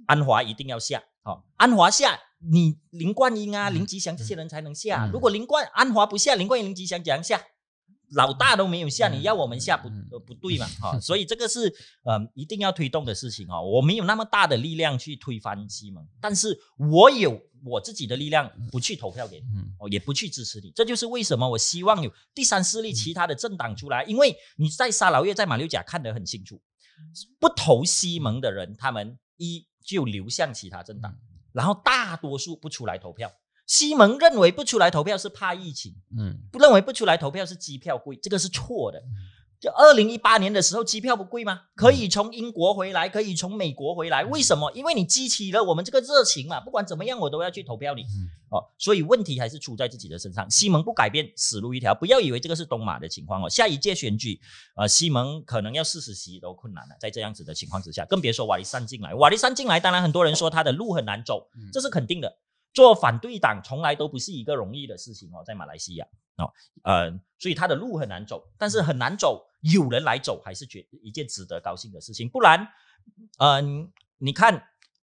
[0.06, 5.08] 安华一定要下，好，安华下，你林冠英啊、林吉祥这些人才能下。
[5.12, 7.42] 如果林冠安华不下，林冠英、林吉祥怎样下？
[8.12, 9.90] 老大都没有下，你要我们下不
[10.20, 10.66] 不对嘛？
[10.80, 11.72] 哈，所以这个是
[12.04, 13.62] 呃一定要推动的事情哦。
[13.62, 19.46] 我没有那么大的力量去推翻西蒙，但是我有我自己的力量，不去投票给你，
[19.78, 20.72] 哦，也不去支持你。
[20.74, 26.60] 这就是为什么我希望有第三势力、其他的政党出来，因为你在沙劳越、在马六甲看得很清楚，
[27.38, 31.14] 不投西蒙的人，他们一就流向其他政党，
[31.52, 33.30] 然后大多数不出来投票。
[33.68, 39.00] 西蒙认为不出来投票是怕疫情，嗯，不认为不出来投票是机票贵，这个是错的。
[39.60, 41.62] 就二零一八年的时候，机票不贵吗？
[41.74, 44.70] 可以从英国回来，可以从美国回来，为什么？
[44.72, 46.60] 因为你激起了我们这个热情嘛。
[46.60, 48.02] 不管怎么样，我都要去投票你
[48.50, 48.62] 哦。
[48.78, 50.48] 所以问题还是出在自己的身上。
[50.48, 51.92] 西蒙不改变，死路一条。
[51.92, 53.50] 不要以为这个是东马的情况哦。
[53.50, 54.40] 下一届选举，
[54.76, 56.94] 呃，西蒙可能要四十席都困难了。
[57.00, 59.12] 在这样子的情况之下，更别说瓦利山进来。
[59.16, 62.32] 瓦利山进来，当然很多人说他的路很难走，这是肯定的。
[62.72, 66.06] 做反对党从来都不是一个容易的事情哦，在马来西亚
[66.36, 66.52] 哦，
[66.82, 69.46] 呃，所以他的路很难走，但是很难走。
[69.60, 72.68] 有人来走还是觉一件值得高兴的事情，不然，
[73.40, 74.68] 嗯，你看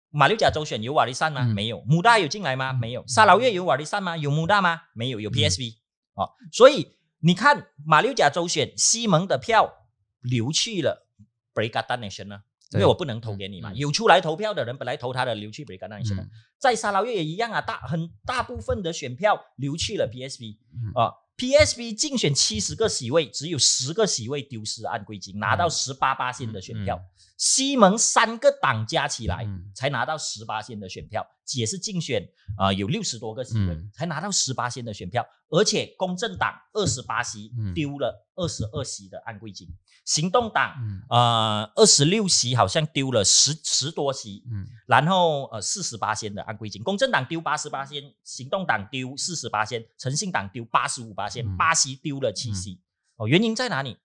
[0.09, 1.45] 马六甲州选有瓦利善吗？
[1.45, 1.81] 没有。
[1.87, 2.73] 穆大有进来吗？
[2.73, 3.07] 没有。
[3.07, 4.17] 沙劳越有瓦利善吗？
[4.17, 4.81] 有穆大吗？
[4.93, 5.21] 没有。
[5.21, 5.77] 有 PSV
[6.15, 9.87] 哦，所以你看马六甲州选西蒙的票
[10.19, 11.07] 流去了
[11.53, 12.43] Brigade Nation 呢，
[12.73, 13.71] 因为我不能投给你嘛。
[13.73, 16.27] 有出来投票的人本来投他的流去 Brigade Nation，
[16.59, 20.57] 在沙捞越也一样啊，大很大部分的选票流去了 PSV
[20.95, 21.13] 啊。
[21.35, 26.99] PSB 竞选七十个席位，只有十个席位丢失按规金，拿到十八八线的选票。
[27.37, 29.45] 西蒙三个党加起来
[29.75, 32.23] 才拿到十八线的选票，也是竞选
[32.55, 39.67] 啊，有六十多个席位才拿到十八线的选票，而且公正党二十八席丢了二十二席的按贵金。
[40.05, 40.75] 行动党，
[41.09, 52.81] 呃，二十六席好像丢了十十多席，嗯，然后呃四十八仙的按规金，公正党丢八十八仙，行动党丢四十八仙，诚信党丢八十五八仙，巴西丢了七席，
[53.15, 53.97] 哦，原因在哪里？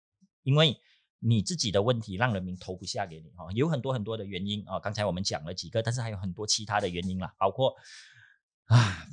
[0.44, 0.80] 因为
[1.18, 7.74] 你自己的问题让人民投不下给你，哦，有很多很多的原因啊，刚才我们讲了几个，但是还有很多其他的原因啦，包括
[8.66, 9.04] 啊，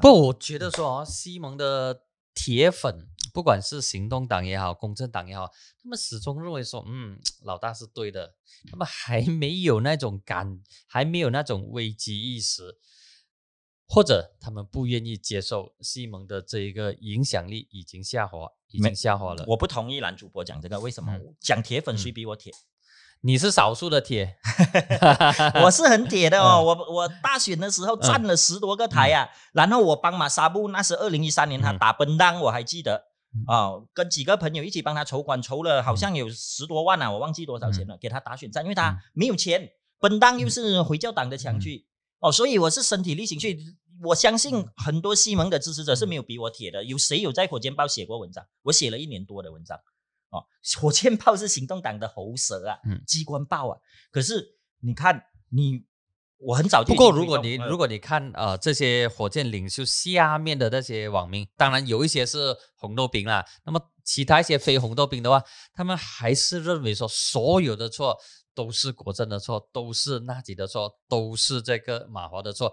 [0.00, 2.02] 不，我觉得说啊，西蒙的
[2.34, 3.06] 铁粉。
[3.32, 5.46] 不管是行动党也好，公正党也好，
[5.82, 8.34] 他们始终认为说，嗯，老大是对的。
[8.70, 12.78] 他们还没有那种感，还没有那种危机意识，
[13.88, 19.44] 或者他们不愿意接受西蒙的这一个影响力已经下滑，已经下滑了。
[19.48, 21.18] 我不同意男主播讲这个，为什么？
[21.40, 22.52] 讲铁粉谁比我铁？
[23.24, 24.36] 你是少数的铁，
[25.62, 26.62] 我是很铁的哦。
[26.62, 33.11] 我我大选的时候站了十多个台啊，然后我帮马沙布，那是二零一三年他打奔当，我还记得。
[33.46, 41.86] 啊，跟几个朋友一起帮他筹款，筹了好像有十多万啊，我忘记多少钱了，给他打选战，因为他没有钱，本当又是回教党的强区，
[42.20, 43.58] 哦，所以我是身体力行去。
[44.04, 48.46] 我相信很多西蒙的支持者是没有比我铁的，有谁有在火箭报写过文章？
[48.62, 49.78] 我写了一年多的文章，
[50.30, 50.44] 哦，
[50.80, 53.78] 火箭报是行动党的喉舌啊，机关报啊，
[54.10, 55.84] 可是你看你。
[56.42, 56.92] 我很早就。
[56.92, 63.44] 不过，如果你如果你看呃这些火箭领袖下面的那些网民，当然有一些是红豆兵啦。
[63.64, 68.18] 那么其他一些非红豆兵的话，他们还是认为说所有的错
[68.54, 72.72] 都是国政的错，都是纳吉的错，都是这个马华的错。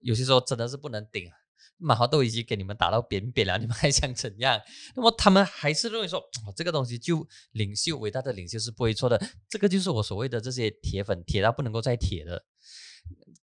[0.00, 1.30] 有些时候真的是不能顶，
[1.76, 4.58] 马华都已经给你们打到扁扁了，你们还想怎样？
[4.96, 6.22] 那么他们还是认为说
[6.56, 9.20] 这个东西就领袖伟大的领袖是不会错的。
[9.48, 12.44] 这个就是我所谓的这些铁粉，铁到不能够再铁的。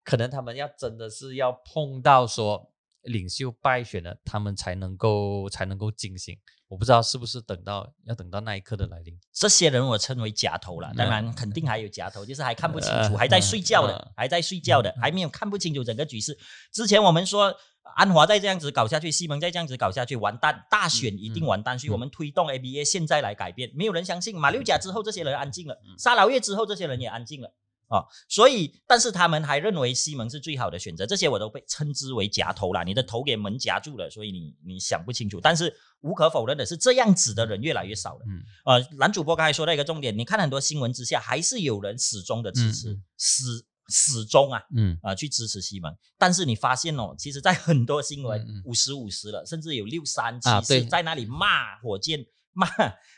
[0.04, 2.70] 可能他们要真的是要碰到说
[3.02, 6.36] 领袖败选了，他们才能够才能够惊醒。
[6.68, 9.16] 我不知道是不是等到要等到那一刻的来临。
[9.32, 16.36] 这些人我称为假头了，当然肯定还有假头，就是还看不清楚，还在睡觉的，还在睡觉的，还没有看不清楚整个局势。
[16.72, 17.54] 之前我们说
[17.94, 21.78] 安华再这样子搞下去，西蒙再这样子搞下去，完蛋，大选一定完蛋。
[21.78, 24.36] 所以我们推动 ABA 现在来改变，没有人相信。
[24.36, 27.54] 马六甲之后这些人安静了，沙劳越之后这些人也安静了。
[27.88, 32.82] 啊，所以，但是他们还认为西蒙是最好的选择，这些我都被称之为夹头了。
[32.84, 35.40] 你的头给门夹住了，所以你你想不清楚。
[35.40, 38.20] 但是无可否认的是，这样子的人越来越少了。
[38.28, 43.44] 嗯，呃，男主播刚才说到一个重点，你看很多新闻之下，还是有人始终的支持，始
[43.88, 45.96] 始终啊，嗯啊，去支持西蒙。
[46.18, 52.26] 但是你发现哦，其实在很多新闻五十五十了，甚至有六三七四在那里骂火箭。
[52.56, 52.66] 骂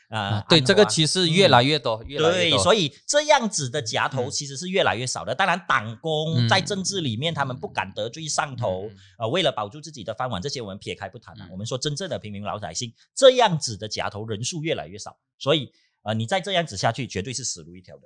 [0.09, 2.59] 啊，对这个其实越来越多，越来越多。
[2.59, 5.35] 对，所以这样子的夹头其实是越来越少的。
[5.35, 11.47] 当然，党工在政治里面，他们不敢得罪上头，呃，为了保住自己的饭碗，这些我们撇开不谈了。
[11.51, 15.73] 我们说真正的平民老百姓，这样子的夹头人数越来越少，所以
[16.03, 18.03] 呃，你再这样子下去，绝对是死路一条的。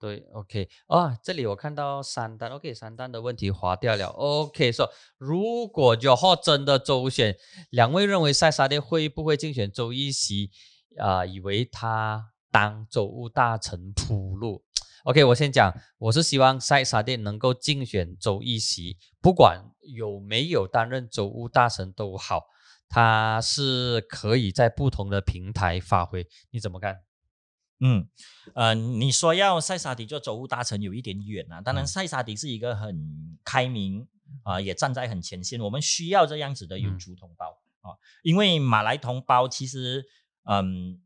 [0.00, 7.36] 对，OK，啊，这里我看到三单，OK，三单的问题划掉了，OK，说如果九号真的周选，
[7.70, 10.50] 两位认为塞沙店会不会竞选周一席？
[10.98, 14.64] 啊，以为他当周务大臣铺路
[15.04, 22.46] ，OK，我先讲，我是希望塞沙店能够竞选周一席，不管有没有担任周务大臣都好，
[22.88, 27.00] 他是可以在不同的平台发挥，你怎么看？
[27.80, 28.08] 嗯，
[28.54, 31.60] 呃，你说要塞沙迪做州务大臣有一点远啊。
[31.60, 34.06] 当然，塞沙迪是一个很开明
[34.42, 35.60] 啊，也站在很前线。
[35.60, 40.04] 我们需要这样子的有族同胞啊，因为马来同胞其实，
[40.44, 41.00] 嗯，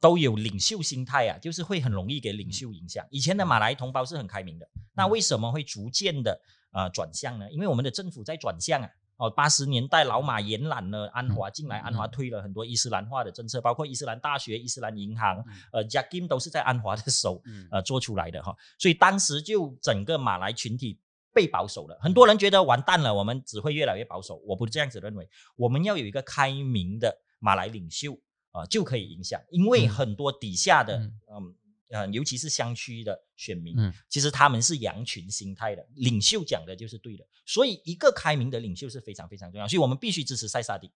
[0.00, 3.06] 都有领袖心态啊，就是会很容易给领袖影响。
[3.10, 6.40] 以前的马来同胞是很开明的，那为什么会逐渐的
[6.72, 7.50] 呃转向呢？
[7.50, 8.88] 因为我们的政府在转向啊。
[9.16, 17.40] 哦，八十年代老马延揽了安华进来，安华推了很多伊斯兰化的政策，包括伊斯兰大学、伊斯兰银行，呃，Jakim 都是在安华的手
[17.70, 18.54] 呃做出来的哈。
[18.78, 20.98] 所以当时就整个马来群体
[21.32, 24.42] 被保守了，很多人觉得完蛋了，我们只会越来越保守。
[24.46, 28.18] 我不这样子认为，我们要有一个开明的马来领袖
[28.50, 31.54] 啊，就可以影响，因为很多底下的嗯。
[31.94, 40.90] 呃，尤其是乡区的选民，嗯，其实他们是羊群心态的，领袖讲的就是对的，所以一个开明的领袖是非常非常重要，所以我们必须支持塞萨迪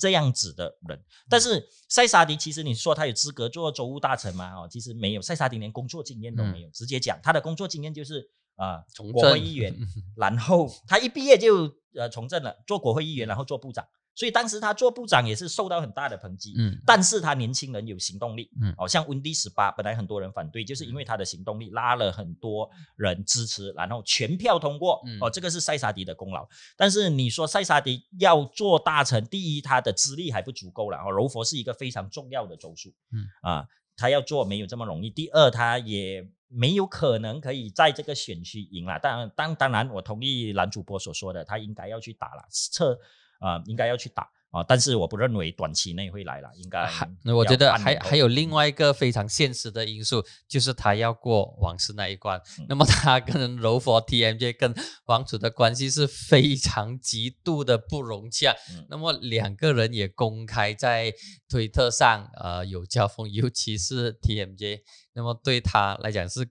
[0.00, 1.00] 这样子的人。
[1.28, 4.52] 但是塞萨迪其实你说他有资格做州务大臣吗？
[4.56, 9.72] 哦，其实没有，塞萨迪连工作经验都没有，直接讲他的工作经验就是啊，国会议员，
[10.18, 13.86] 然后他一毕业就呃从政了，做国会议员，然后做部长。
[14.14, 26.46] 所以当时他做部长也是受到很大的抨击，嗯，但是他年轻人有行动力，嗯，哦，像温迪十八，本来很多人反对，就是因为他的行动力拉了很多人支持，然后全票通过，哦，这个是塞沙迪的功劳。
[26.76, 35.08] 但是你说塞沙迪要做大臣，第一他的资历还不足够了，哦，柔佛是一个非常重要的州属，嗯，啊，他要做没有这么容易。
[35.08, 38.98] 第二，他也没有可能可以在这个选区赢了。
[38.98, 42.98] 当然当当然，我同意男主播所说的，他应该要去打了测。
[43.40, 47.08] 啊，应该要去打啊，但是我不认为短期内会来了，应该还。
[47.34, 52.40] 我觉得还还有另外一个非常现实的因素，就是他要过王室那一关。
[52.68, 54.74] 那么他跟柔佛 TMJ 跟
[55.06, 58.54] 王储的关系是非常极度的不融洽。
[58.88, 61.12] 那么两个人也公开在
[61.48, 64.80] 推特上呃有交锋，尤其是 TMJ，
[65.14, 66.50] 那么对他来讲是。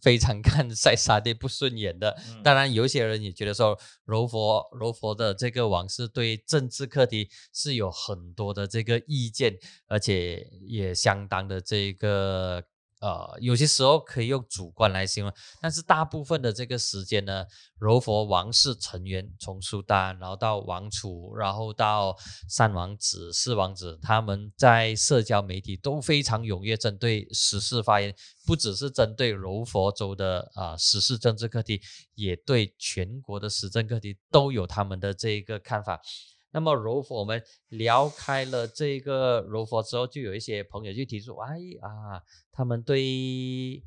[0.00, 9.56] 非常看塞沙蒂不顺眼的，当然有一些人也觉得说柔佛柔佛的这个王室对政治课题是有很多的这个意见，
[9.86, 12.64] 而且也相当的这个。
[13.00, 17.44] 呃，有些时候可以用主观来形容，但是大部分的这个时间呢，
[17.78, 22.16] 柔佛王室成员从苏丹，然后到王储，然后到
[22.48, 28.14] 三王子、四王子，他们在社交媒体都非常踊跃，针对时事发言，
[28.46, 31.82] 不只是针对柔佛州的啊时事政治课题，
[32.14, 36.00] 也对全国的时政课题都有他们的这一个看法。
[36.56, 43.84] 那么柔佛，我们聊开了这个柔佛之后，就有一些朋友就提出，哎啊，他们对。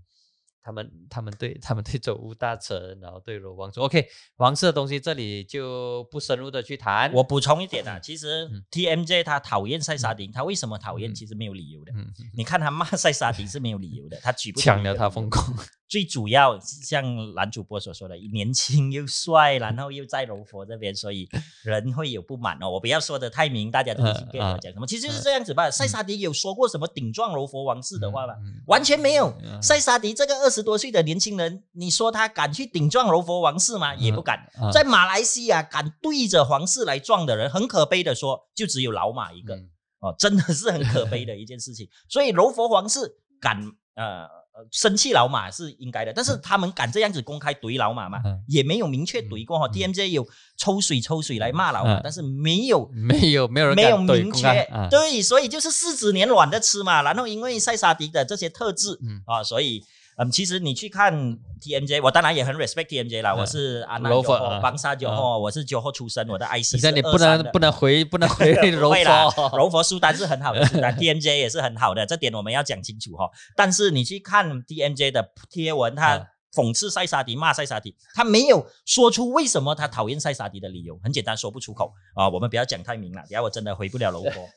[0.61, 4.05] 他们他们对他们对周吴大臣，然后对罗王说，OK，
[4.35, 7.11] 王室的东西这里就不深入的去谈。
[7.13, 11.15] 我补充一点啊，其实 TMJ 他讨厌塞沙迪，他为什么讨厌？
[11.15, 11.93] 其实没有理由的。
[12.35, 15.43] 你看他骂塞沙迪是没有理由的，他举不抢了他风光。
[15.89, 21.27] 最主要像男主播所说的，年轻又帅，然后又在柔佛这边，所以
[21.65, 22.69] 人会有不满哦。
[22.69, 24.85] 我不要说的太明，大家都听懂我讲什么。
[24.85, 25.71] 其实就是这样子吧。
[25.71, 28.35] 塞沙迪有说过什么顶撞柔佛王室的话吗？
[28.67, 29.33] 完全没有。
[29.63, 33.95] 塞沙迪这个二十多岁的年轻人，你说他敢去顶撞柔佛王室吗？
[33.95, 34.47] 也不敢。
[34.71, 39.55] 在马来西亚敢对着皇室来撞的人，很可悲的说，就只有老马一个
[40.01, 41.89] 哦，真的是很可悲的一件事情。
[42.07, 43.59] 所以柔佛皇室敢
[43.95, 44.38] 呃。
[44.71, 48.19] 生气老马是应该的，但是他们敢这样子公开怼老马吗？
[48.47, 49.67] 也没有明确怼过哈。
[49.67, 54.47] DMJ 有抽水抽水来骂老马，但是没有 没有没有人没有明确
[54.89, 57.01] 对，所以就是柿子年软的吃嘛。
[57.01, 59.83] 然后因为塞沙迪的这些特质啊，所以。
[60.19, 61.13] 嗯，其实你去看
[61.61, 63.33] TMJ，我当然也很 respect TMJ 啦。
[63.33, 73.29] 我是阿南九号，邦沙九号，我是九号出生，我的 IC 是你不能不能回不能回 柔佛，柔佛苏丹是很好的，苏丹 TMJ 也是很好的，这点我们要讲清楚哈。
[73.55, 82.27] 但是你去看 TMJ 的贴文，他讽刺塞沙迪，骂塞沙迪，他没有说出为什么他讨厌塞沙迪的理由，很简单，说不出口啊。
[82.27, 84.49] 我们不要讲太明了，等下我真的回不了柔佛。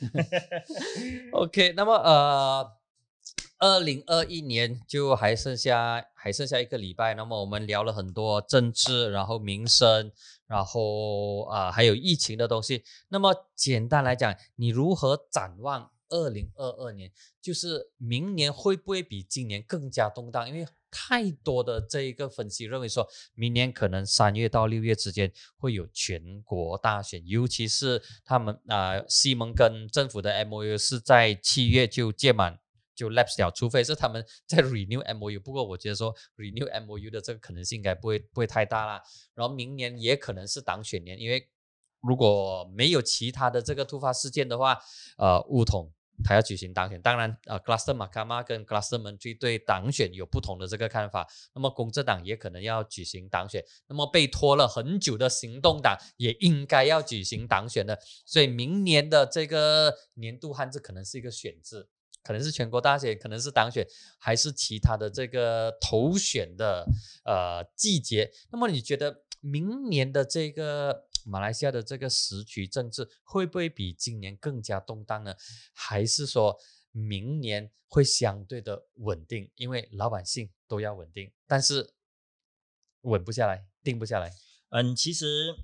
[1.39, 2.82] OK，那么呃。
[3.63, 10.11] 二零二一年就还剩下还剩下一个礼拜，那么我们聊了很多政治，然后民生，
[10.49, 12.83] 然后啊还有疫情的东西。
[13.09, 17.13] 那么简单来讲，你如何展望二零二二年？
[17.41, 20.49] 就是明年会不会比今年更加动荡？
[20.49, 32.59] 因为太多的这一个分析认为说，明年可能三月到六月之间会有全国大选，尤其是他们啊西蒙跟政府的 MOU 是在七月就届满。
[32.95, 39.03] 就 lapse 掉，除非是他们在 renew MOU，不过我觉得说 renew MOU 的这个可能性应该不会不会太大啦。
[39.35, 41.49] 然后明年也可能是党选年，因为
[42.01, 44.79] 如果没有其他的这个突发事件的话，
[45.17, 45.93] 呃，乌统
[46.25, 51.27] 他要举行党选，当然呃 cluster m a k a m a 跟 cluster m a n 对党选有不同的这个看法。
[51.55, 61.89] 那么公正党也可能要举行党选，那么被拖了很久的行动党也应该要举行党选的，所以明年的这个年度汉字可能是一个选字。
[62.23, 63.87] 可能是全国大选，可能是当选，
[64.19, 66.87] 还是其他的这个投选的
[67.25, 68.33] 呃季节。
[68.51, 75.35] 那么你觉得明年的这个马来西亚的这个时局政治会不会比今年更加动荡呢？
[75.73, 76.57] 还是说
[76.91, 79.51] 明年会相对的稳定？
[79.57, 81.95] 因为老百姓都要稳定，但是
[83.03, 84.33] 稳不下来，定不下来。
[84.71, 85.55] 嗯，其实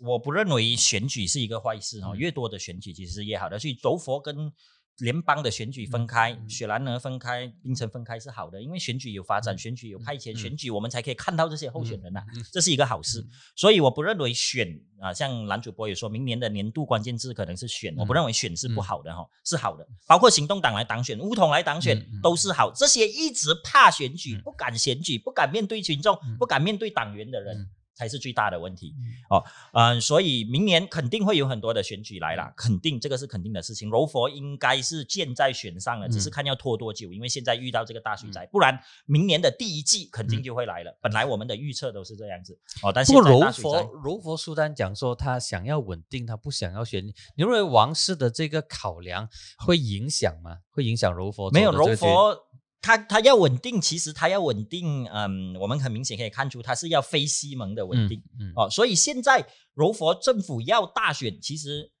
[0.00, 3.58] 我不认为选举是一个坏事哦，嗯越多的选举其实是越好的。
[3.58, 4.52] 所以柔佛跟
[5.00, 12.22] 联邦的选举分开，雪兰莪分开，槟城分开是好的，因为选举有发展，嗯选举有派遣，嗯选举我们才可以看到这些候选人呐、
[12.52, 13.24] 这是一个好事。
[13.56, 14.68] 所以我不认为选
[15.00, 19.86] 啊，像蓝主播也说，明年的年度关键字可能是选，我不嗯认为选是不好的哈、是好的。
[20.06, 22.70] 包括行动党来当选，乌统来当选、都是好。
[22.72, 27.68] 这些一直怕选举、嗯不敢选举、不敢面对群众、嗯不敢面对党员的人。
[28.00, 29.44] 嗯才是最大的问题嗯哦，
[29.74, 33.90] 嗯、所以明年肯定会有很多的选举来了，肯定这个是肯定的事情。
[33.90, 40.96] 柔佛应该是箭在弦上了，只是嗯看要拖多久，因为现在遇到这个大水灾，不然明年的第一季肯定嗯就会来了。
[41.02, 47.06] 本来我们的预测都是这样子哦，但不现过柔佛柔佛苏丹讲说他想要稳定，他不想要选。
[47.06, 49.28] 你认为王室的这个考量
[49.58, 50.60] 会影响吗？
[50.70, 52.46] 会影响柔佛没有柔佛。
[52.82, 58.22] 他他要稳定，其实他要稳定，嗯，我们很明显可以看出他是要非西蒙的稳定。
[58.38, 61.92] 嗯嗯哦，所以现在柔佛政府要大选，其实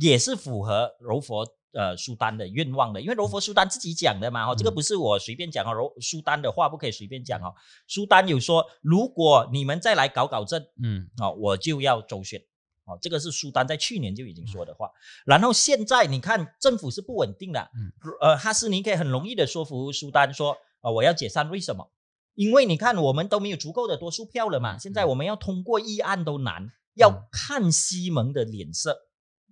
[0.00, 7.52] 也是符合柔佛呃苏丹的愿望的，因为柔佛苏丹自己讲的嘛，哦，这个嗯不是我随便讲哦，柔苏丹的话不可以随便讲哦，
[7.86, 12.42] 苏丹有说，如果你们再来搞搞震，嗯哦，我就要周选。
[12.84, 14.90] 哦，这个是苏丹在去年就已经说的话。
[15.24, 21.90] 然后现在你看政府是不稳定的，嗯呃，哈斯尼可以很容易的说服苏丹说，呃，我要解散，为什么？
[22.34, 28.98] 因为你看我们都没有足够的多数票了嘛，嗯现在我们要通过议案都难，要嗯看西蒙的脸色，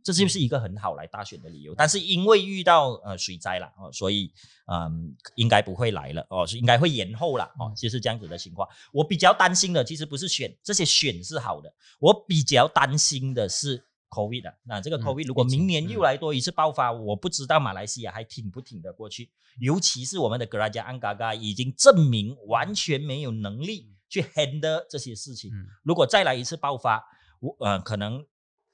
[0.03, 1.75] 这就是一个很好来大选的理由。
[1.75, 4.33] 但是因为遇到呃水灾了哦，所以
[4.67, 8.69] 嗯应该不会来了哦，是应该会延后了哦，就是这样子的情况。
[8.93, 14.55] 我比较担心的其实不是选这些选是好的，我比较担心的是 COVID 啊。
[14.65, 19.31] 那这个嗯 COVID 如果明年又嗯来多一次爆发，我不知道马来西亚还挺不挺得过去。
[19.59, 25.51] 尤其是我们的格拉加安嘎嘎已经证明完全没有能力去 handle 这些事情。
[25.53, 27.05] 嗯如果再来一次爆发，
[27.41, 28.25] 我呃可能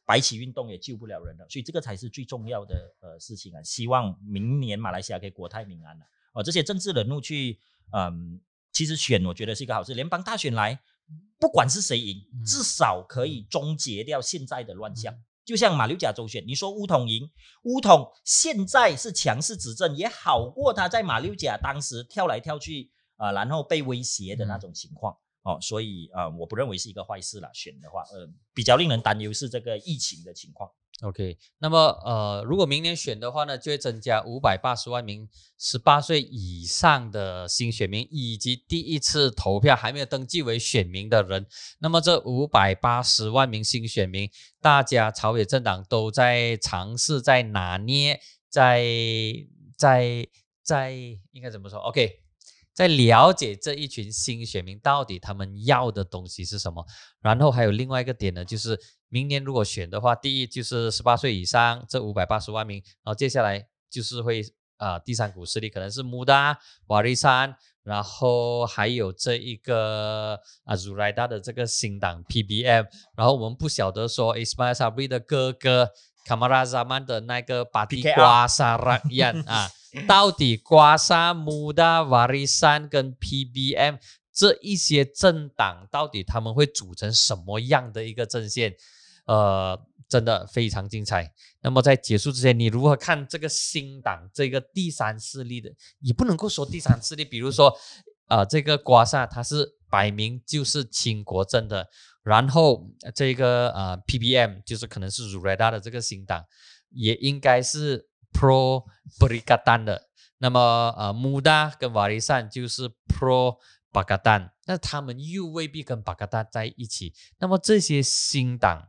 [0.06, 3.62] 白起运动也救不了人了，所以这个才是最重要的呃事情啊！
[3.62, 6.04] 希望明年马来西亚可以国泰民安了。
[6.32, 7.58] 哦、这些政治人物去
[7.92, 8.40] 嗯，
[8.72, 10.80] 其实选我觉得是一个好事，联邦大选来，
[11.38, 15.12] 不管是谁赢，嗯至少可以终结掉现在的乱象。
[15.12, 17.30] 嗯就像马六甲州选，你说乌统赢，
[17.62, 25.16] 乌统现在是强势执政，也好过他在马六甲当时跳来跳去啊、呃然后被威胁的那种情况。
[25.46, 27.48] 哦，所以啊、呃我不认为是一个坏事啦。
[27.54, 30.68] 选的话，呃，比较令人担忧是这个疫情的情况。
[31.02, 35.28] OK，那么呃，如果明年选的话呢，就会增加五百八十万名
[35.58, 41.46] 十八岁以上的新选民，以及第一次投票还没有登记为选民的人。
[41.80, 44.30] 那么这五百八十万名新选民，
[44.60, 48.18] 大家朝野政党都在尝试在拿捏，
[48.48, 48.82] 在
[49.76, 50.26] 在
[50.62, 50.92] 在
[51.32, 52.22] 应该怎么说？OK，
[52.76, 56.84] 在了解这一群新选民到底他们要的东西是什么。
[57.22, 64.42] 然后还有另外一个点呢，就是明年如果选的话，第一就是十八岁以上这五百八十万名，然后接下来就是会
[64.76, 66.58] 啊、第三股势力可能是穆达、
[66.88, 72.84] 瓦利山，然后还有这一个啊祖莱达的这个新党 PBM，
[73.16, 75.92] 然后我们不晓得说 Ismail Sabri 的哥哥
[76.26, 79.70] Kamara Zaman 的那个巴蒂瓜沙拉 yan 啊，
[80.06, 83.98] 到底瓜沙、穆达、瓦利山跟 PBM
[84.32, 88.74] 这一些政党到底他们会组成什么样的一个阵线？
[89.26, 91.32] 呃，真的非常精彩。
[91.60, 95.72] 那么在结束之前，你如何看这个新党这个第三势力的？
[95.98, 97.76] 也不能够说第三势力，比如说，
[98.28, 101.88] 呃，这个瓜萨他是摆明就是亲国政的，
[102.22, 106.44] 然后这个呃 PBM 就是可能是 Zureda 的这个新党，
[106.90, 108.84] 也应该是 Pro
[109.18, 110.08] Perikatan 的。
[110.38, 110.60] 那么
[110.98, 113.56] 呃，Muda 跟 Warisan 就是 Pro
[113.90, 117.14] Pakatan，，那他们又未必跟巴嘎丹在一起。
[117.38, 118.88] 那么这些新党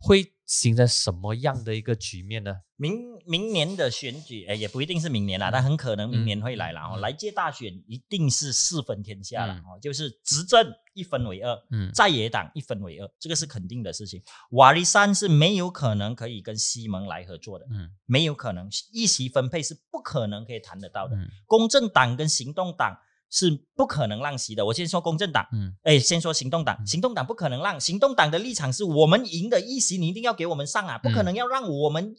[0.00, 2.54] 会形成什么样的一个局面呢？
[2.76, 6.92] 明明年的选举，哎，也不一定是明年啦，但很可能明年会来了哦。
[6.94, 14.22] 嗯来届大选一定是四分天下了嗯哦，就是执政一分为二，嗯在野党一分为二，这个是肯定的事情。
[14.50, 21.16] 瓦利山是没有可能可以跟西蒙来合作的，嗯没有可能，议席分配是不可能可以谈得到的。
[21.16, 22.96] 嗯公正党跟行动党
[23.30, 24.64] 是不可能让席的。
[24.64, 32.14] 我先说公正党，嗯哎，先说行动党，嗯行动党不可能让，行动党的立场是我们赢的议席，你一定要给我们上啊，不可能要让我们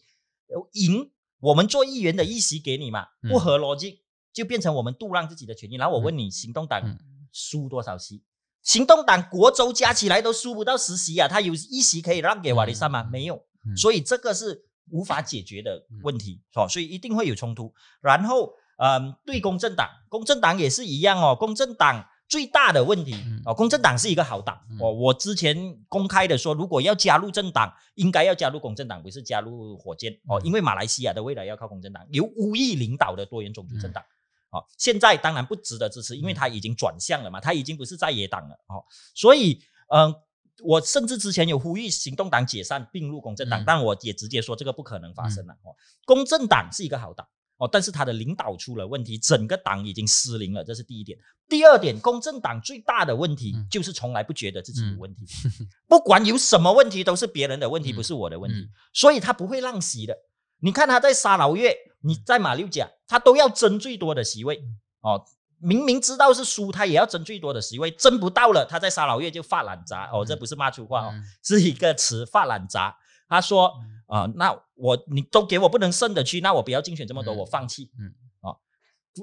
[0.48, 4.02] 呃赢我们做议员的议席给你嘛，嗯不合逻辑，
[4.34, 5.76] 就变成我们杜让自己的权益。
[5.76, 6.98] 然后我问你，行动党嗯
[7.32, 8.24] 输多少席？
[8.62, 13.04] 行动党国州加起来都输不到十席啊，他有一席可以让给瓦利萨吗？
[13.04, 16.68] 嗯没有，嗯所以这个是无法解决的问题，是吧？
[16.68, 17.74] 所以一定会有冲突。
[18.02, 21.36] 然后，嗯，对公正党，公正党也是一样哦。
[21.36, 24.92] 公正党最大的问题嗯哦，公正党是一个好党嗯哦。
[24.92, 25.56] 我之前
[25.88, 34.04] 公开的说，如果要加入政党，应该要加入公正党，不是加入火箭哦，嗯因为马来西亚的未来要靠公正党，由巫裔领导的多元种族政党。
[34.52, 38.84] 哦，现在当然不值得支持，因为他已经转向了嘛，他已经不是在野党了哦，
[39.14, 40.16] 所以嗯、
[40.64, 45.76] 我甚至之前有呼吁行动党解散并入公正党，嗯但我也直接说这个不可能发生了、哦。
[46.06, 47.28] 公正党是一个好党
[47.60, 51.18] 哦，但是他的领导出了问题，整个党已经失灵了，这是第一点。
[51.48, 55.26] 第二点，公正党最大的问题嗯就是从来不觉得自己有问题，
[55.88, 60.16] 不管有什么问题都是别人的问题，嗯不是我的问题，嗯所以他不会让席的。
[60.62, 64.62] 你看他在沙劳越，你在马六甲，他都要争最多的席位
[65.02, 65.24] 哦。
[65.62, 72.96] 明明知道是输，他也要争最多的席位，争不到了，他在沙劳越就发懒杂哦，这不是骂粗话哦，嗯是一个词发懒杂。
[73.28, 73.74] 他说
[74.10, 77.92] 啊、那我你都给我不能胜的区，那我不要竞选这么多，嗯我放弃。
[78.00, 78.12] 嗯
[78.42, 78.58] 哦，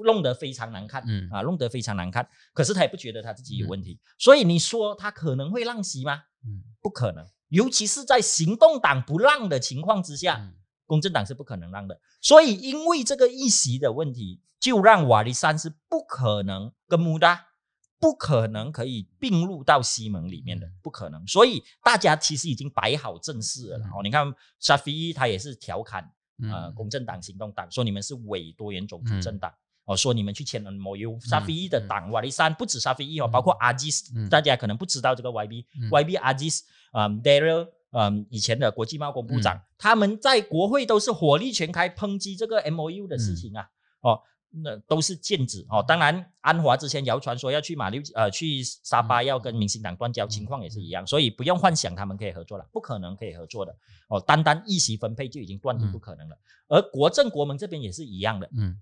[0.05, 1.03] 弄得非常难看。
[1.05, 2.27] 嗯啊，弄得非常难看。
[2.53, 6.23] 可是他也不觉得他自己有问题，所以你说他可能会让席吗？
[6.45, 10.53] 嗯不可能，尤其是在行动党不让的情况之下，嗯
[10.85, 11.99] 公正党是不可能让的。
[12.21, 17.47] 所以因为这个议席的问题，就让瓦利山是不可能跟穆达
[17.99, 21.25] 不可能可以并入到西盟里面的，不可能。
[21.27, 23.89] 所以大家其实已经摆好阵势了啦。
[23.95, 26.03] 哦，你看沙菲伊他也是调侃
[26.43, 26.73] 呃嗯。
[26.75, 29.21] 公正党、行动党，说你们是伪多元种族嗯。
[29.21, 29.51] 政党。
[29.85, 31.87] 哦，说你们去签了 MOU，沙菲伊的嗯。
[31.87, 33.31] 党瓦利山不止沙菲伊哦，嗯。
[33.31, 34.27] 包括阿基斯，嗯。
[34.29, 43.69] 大家可能不知道这个 YB，YB、阿基斯，嗯，Daryl，嗯，以前的国际贸工部长，他们在国会都是火力全开抨击这个 MOU 的事情啊，
[44.01, 44.21] 哦，
[44.51, 45.83] 那都是剑指哦。
[45.87, 53.75] 当然，安华之前谣传说要去马六呃去沙巴要跟民进党断交，情况也是一样，所以不用幻想他们可以合作了，不可能可以合作的
[54.09, 54.19] 哦。
[54.19, 56.37] 单单议席分配就已经断定不可能了，
[56.67, 58.77] 而国政国盟这边也是一样的，嗯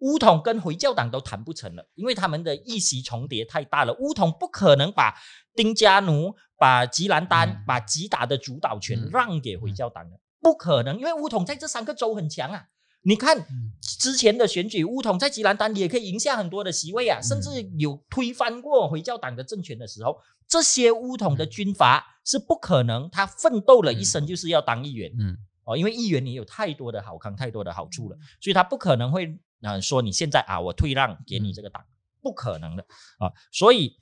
[0.00, 3.92] 乌统跟回教党都谈不成了，因为他们的议席重叠太大了。
[3.94, 5.12] 乌统不可能把
[5.56, 12.68] 丁加奴、把吉兰丹、嗯把吉打的主导权嗯让给回教党的，不可能，因为乌统在这三个州很强啊。
[13.02, 13.72] 你看嗯。
[13.98, 25.12] 之前的选举，乌统在吉兰丹也可以赢下很多的席位啊，甚至有推翻过回教党的政权的时候，这些乌统的军阀是不可能，他奋斗了一生就是要当议员。
[25.18, 25.36] 嗯。
[25.64, 31.84] 哦，因为议员你有太多的好康，太多的好处了，所以他不可能会呃说你现在啊我退让给你这个党，
[32.22, 32.86] 不可能的。
[33.18, 33.96] 啊，所以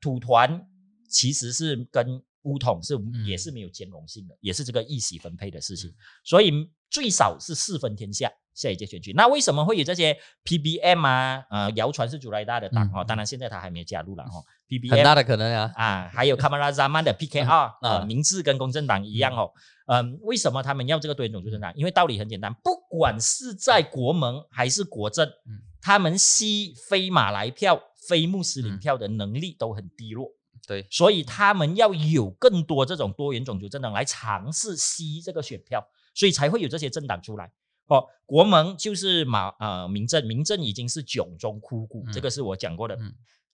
[0.00, 0.66] 土团
[1.08, 2.94] 其实是跟乌统是
[3.26, 5.92] 也是没有兼容性的，也是这个一席分配的事情，
[6.24, 6.52] 所以
[6.90, 8.30] 最少是四分天下。
[8.52, 10.14] 下一届选举，那为什么会有这些
[10.44, 11.42] PBM 啊？
[11.50, 14.44] 呃，谣传是朱莱达的党哦，当然现在他还没有加入了哦。
[14.68, 19.50] 很 PBM 大的可能啊，啊，还有卡马拉扎曼的 PKR 啊，啊名字跟公正党一样哦。
[19.86, 21.72] 嗯，为什么他们要这个多元种族政党？
[21.74, 30.28] 因为道理很简单，不管是在国盟还是国政，嗯他们吸非马来票、非穆斯林嗯票的能力都很低落，
[30.70, 35.84] 对，所以他们要有更多这种多元种族政党来尝试吸这个选票，
[36.14, 37.50] 所以才会有这些政党出来。
[37.88, 42.94] 哦，国盟就是马呃民政，民政已经是囧中枯骨，这嗯个是我讲过的。
[42.94, 43.12] 嗯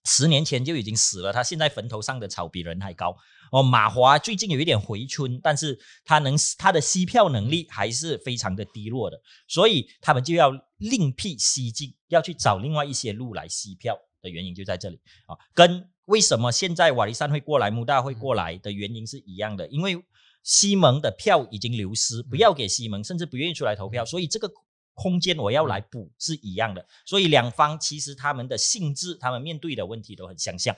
[0.09, 3.17] 十年前就已经死了，他现在坟头上的草比人还高。
[3.51, 14.99] 哦，马华最近有一点回春，但是他能他的吸票能力还是非常的低落的，所以他们就要另辟蹊径，要去找另外一些路来吸票的原因就在这里。
[15.27, 20.05] 啊，跟为什么现在瓦利山会过来，穆大会过来的原因是一样的，因为
[20.43, 24.51] 西蒙的票已经流失，不要给西蒙，甚至不愿意出来投票，所以这个
[24.95, 30.77] 空间我要来补是一样的，所以两方其实他们的性质，他们面对的问题都很相像。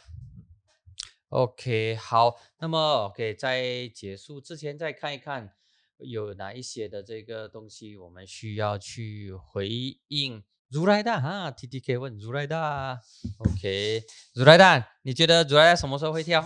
[1.29, 5.53] OK，好，那么 OK，在结束之前再看一看
[5.99, 9.69] 有哪一些的这个东西我们需要去回
[10.09, 10.43] 应。
[10.71, 13.01] 如来大哈，T T K 问如来大
[13.39, 14.03] ，OK，
[14.35, 16.45] 如来大，你觉得如来大什么时候会跳？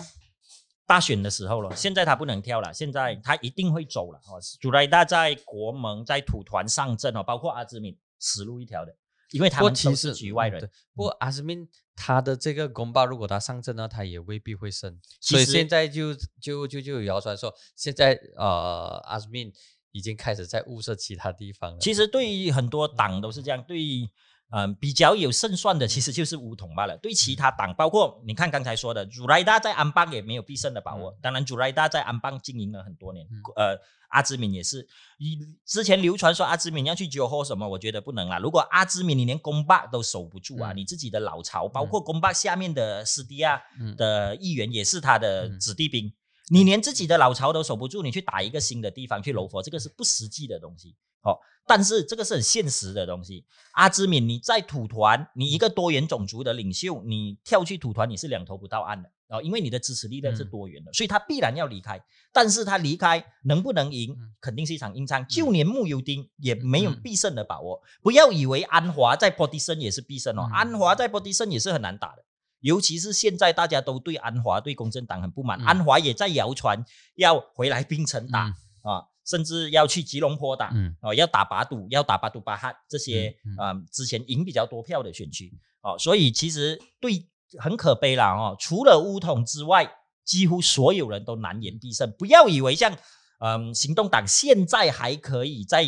[0.84, 4.38] 大选的时候了，现在他不能跳了，现在他一定会走了哦。
[4.60, 8.94] 主来大在国盟在土团上阵哦，包括阿兹敏死路一条的，
[9.30, 10.70] 因为他们都是局外人嗯。
[10.94, 11.66] 不过阿斯敏
[11.96, 15.00] 他的这个公报，如果他上阵呢，他也未必会胜。
[15.20, 19.50] 所以现在就就就就有谣传说，现在呃阿斯敏
[19.92, 21.78] 已经开始在物色其他地方了。
[21.80, 24.08] 其实对于很多党都是这样，对于
[24.54, 26.94] 嗯，比较有胜算的其实就是乌统罢了。
[26.98, 31.16] 对其他党，包括你看刚才说的，朱莱达在安邦也没有必胜的把握。
[31.22, 33.78] 当然，朱莱达在安邦经营了很多年，呃，
[34.10, 34.86] 阿兹敏也是。
[35.16, 38.38] 以之前流传说阿兹敏要去酒后什么，我觉得不能啦。
[38.38, 43.58] 如果阿兹敏你连公巴都守不住啊，你自己的老巢，包括公巴下面的斯蒂亚
[43.96, 46.12] 的议员也是他的子弟兵，
[46.48, 50.96] 你连自己的老巢都守不住，你去打一个新的地方去柔佛，这个是不实际的东西。
[51.22, 51.38] 哦，
[51.68, 53.46] 但是这个是很现实的东西。
[53.74, 62.02] 阿兹敏，你在土团，你一个多元种族的领袖，你跳去土团，你是两头不到岸的哦，因为你的支持力量是多元的，所以他必然要离开。
[62.32, 65.24] 但是他离开能不能赢，肯定是一场硬仗。
[65.28, 67.80] 就连穆尤丁也没有必胜的把握。
[68.02, 72.24] 不要以为安华在波迪森也是必胜哦，安华在波迪森也是很难打的。
[72.62, 76.82] 尤其是现在大家都对安华对公正党很不满，安华也在谣传
[77.16, 78.44] 要回来槟城打
[78.82, 79.12] 啊。
[79.24, 85.48] 甚至要去吉隆坡打，哦，要打巴堵，要打巴杜巴汉这些啊，之前赢比较多票的选区，
[85.80, 87.24] 哦，所以其实对
[87.56, 88.56] 很可悲了哦。
[88.58, 89.88] 除了乌统之外，
[90.24, 92.12] 几乎所有人都难言必胜。
[92.18, 92.92] 不要以为像
[93.38, 95.84] 嗯行动党现在还可以在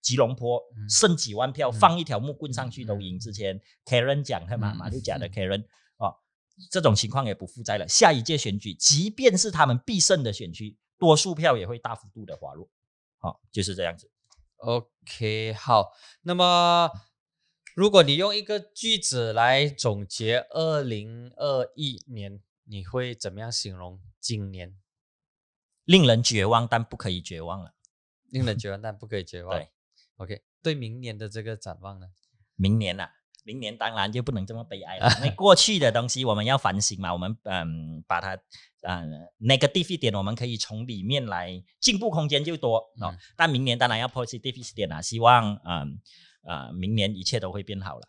[0.00, 3.16] 吉隆坡剩几万票，放一条木棍上去都赢。
[3.16, 5.66] 之前 Karen 讲的嘛，马六甲的 Karen 哦，
[6.70, 7.88] 这种情况也不复在了。
[7.88, 10.76] 下一届选举，即便是他们必胜的选区。
[10.98, 12.70] 多数票也会大幅度的滑落，
[13.18, 14.08] 好，就是这样子。
[14.58, 15.90] OK，好，
[16.20, 16.88] 那么
[17.74, 24.78] 如果你用一个句子来总结二零二一年，你会怎么样形容今年？
[25.84, 27.74] 令人绝望，但不可以绝望了。
[28.30, 29.58] 令人绝望，但不可以绝望。
[29.58, 29.68] 对
[30.18, 32.06] ，OK，对明年的这个展望呢？
[32.54, 33.10] 明年啊，
[33.42, 38.38] 明年当然就不能这么悲哀了， 因为过去的东西我们要反省嘛，我们嗯把它。
[38.84, 43.14] 嗯，negative 一点，我们可以从里面来进步空间就多哦。
[43.36, 46.00] 但明年当然要 positive 一点啊，希望嗯
[46.42, 48.08] 呃明年一切都会变好了。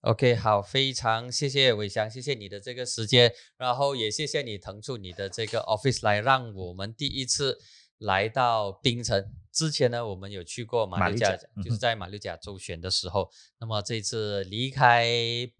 [0.00, 7.56] OK，好，非常谢谢伟翔，谢谢你的这个时间，然后也谢谢你腾出你的这个 office 来让我们第一次
[7.98, 9.32] 来到槟城。
[9.52, 13.30] 之前呢，我们有去过马六甲，就是在马六甲周旋的时候。
[13.58, 15.06] 那么这次离开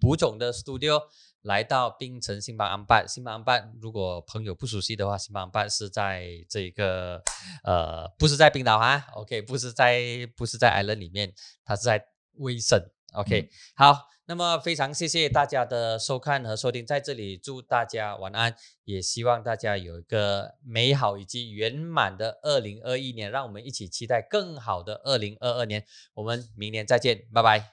[0.01, 1.02] 卜总的 studio。
[1.43, 7.23] 来到槟城新邦安办，新邦安办，如果朋友不熟悉的话，新邦安办是在这个
[7.62, 11.32] 呃，不是在冰岛啊，OK，不是在不是在 Island 里面，
[11.65, 12.05] 它是在
[12.39, 12.78] 威省
[13.15, 13.97] ，OK，好，
[14.30, 25.82] 那么非常谢谢大家的收看和收听，在这里祝大家晚安，也希望大家有一个美好以及圆满的二零二一年，让我们一起期待更好的二零二二年，
[26.12, 27.70] 我们明年再见，拜拜。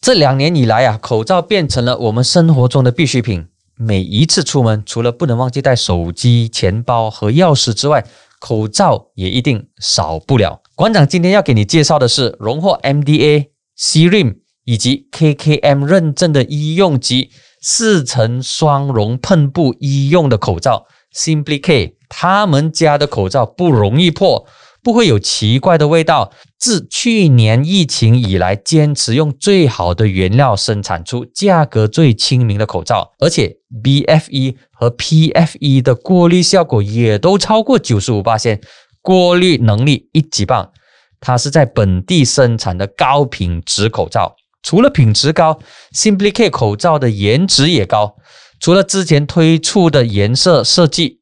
[0.00, 3.48] 这两年以来啊，口罩变成了我们生活中的必需品。
[3.78, 8.06] 每一次出门，除了不能忘记带手机、钱包和钥匙之外，
[8.40, 10.62] 口罩也一定少不了。
[10.74, 13.48] 馆长今天要给你介绍的是荣获 MDA、
[13.78, 17.30] CRIM 以及 KKM 认证的医用级
[17.60, 21.96] 四层双绒喷布医用的口罩，Simply K。
[22.08, 24.46] 他们家的口罩不容易破。
[24.86, 26.30] 不会有奇怪的味道。
[26.56, 38.60] 自去年疫情以来，坚持用最好的原料生产出价格最亲民的口罩，而且 BFE 和 PFE 的过滤效果也都超过九十五八线，
[39.02, 40.70] 过滤能力一级棒。
[41.18, 45.58] 它是在本地生产的高品质口罩，除了品质高
[45.96, 48.14] ，Simply K 口罩的颜值也高。
[48.60, 51.15] 除了之前推出的颜色设计。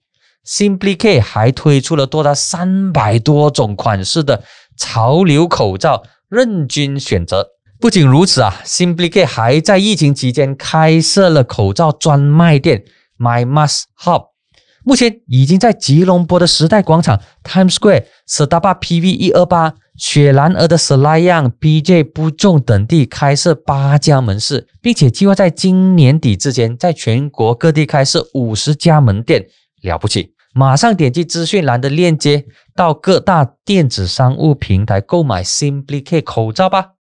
[0.46, 4.44] Simply K 还推出了多达三百多种款式的
[4.76, 7.48] 潮流口罩，任君选择。
[7.80, 12.84] 不仅如此啊，Simply K 还在疫情期间开设了口罩专卖店
[13.18, 14.26] My Mask Hub，
[14.84, 29.46] 目前已经在吉隆坡的时代广场、Times Square、斯达巴 PV 一二八、雪兰莪的 Slayang BJ 不重等地开设八家门市，并且计划在今年底之前，在全国各地开设五十家门店。
[29.82, 30.33] 了不起！
[30.56, 36.93] 马上点击资讯栏的链接，到各大电子商务平台购买 Simply K 口罩吧。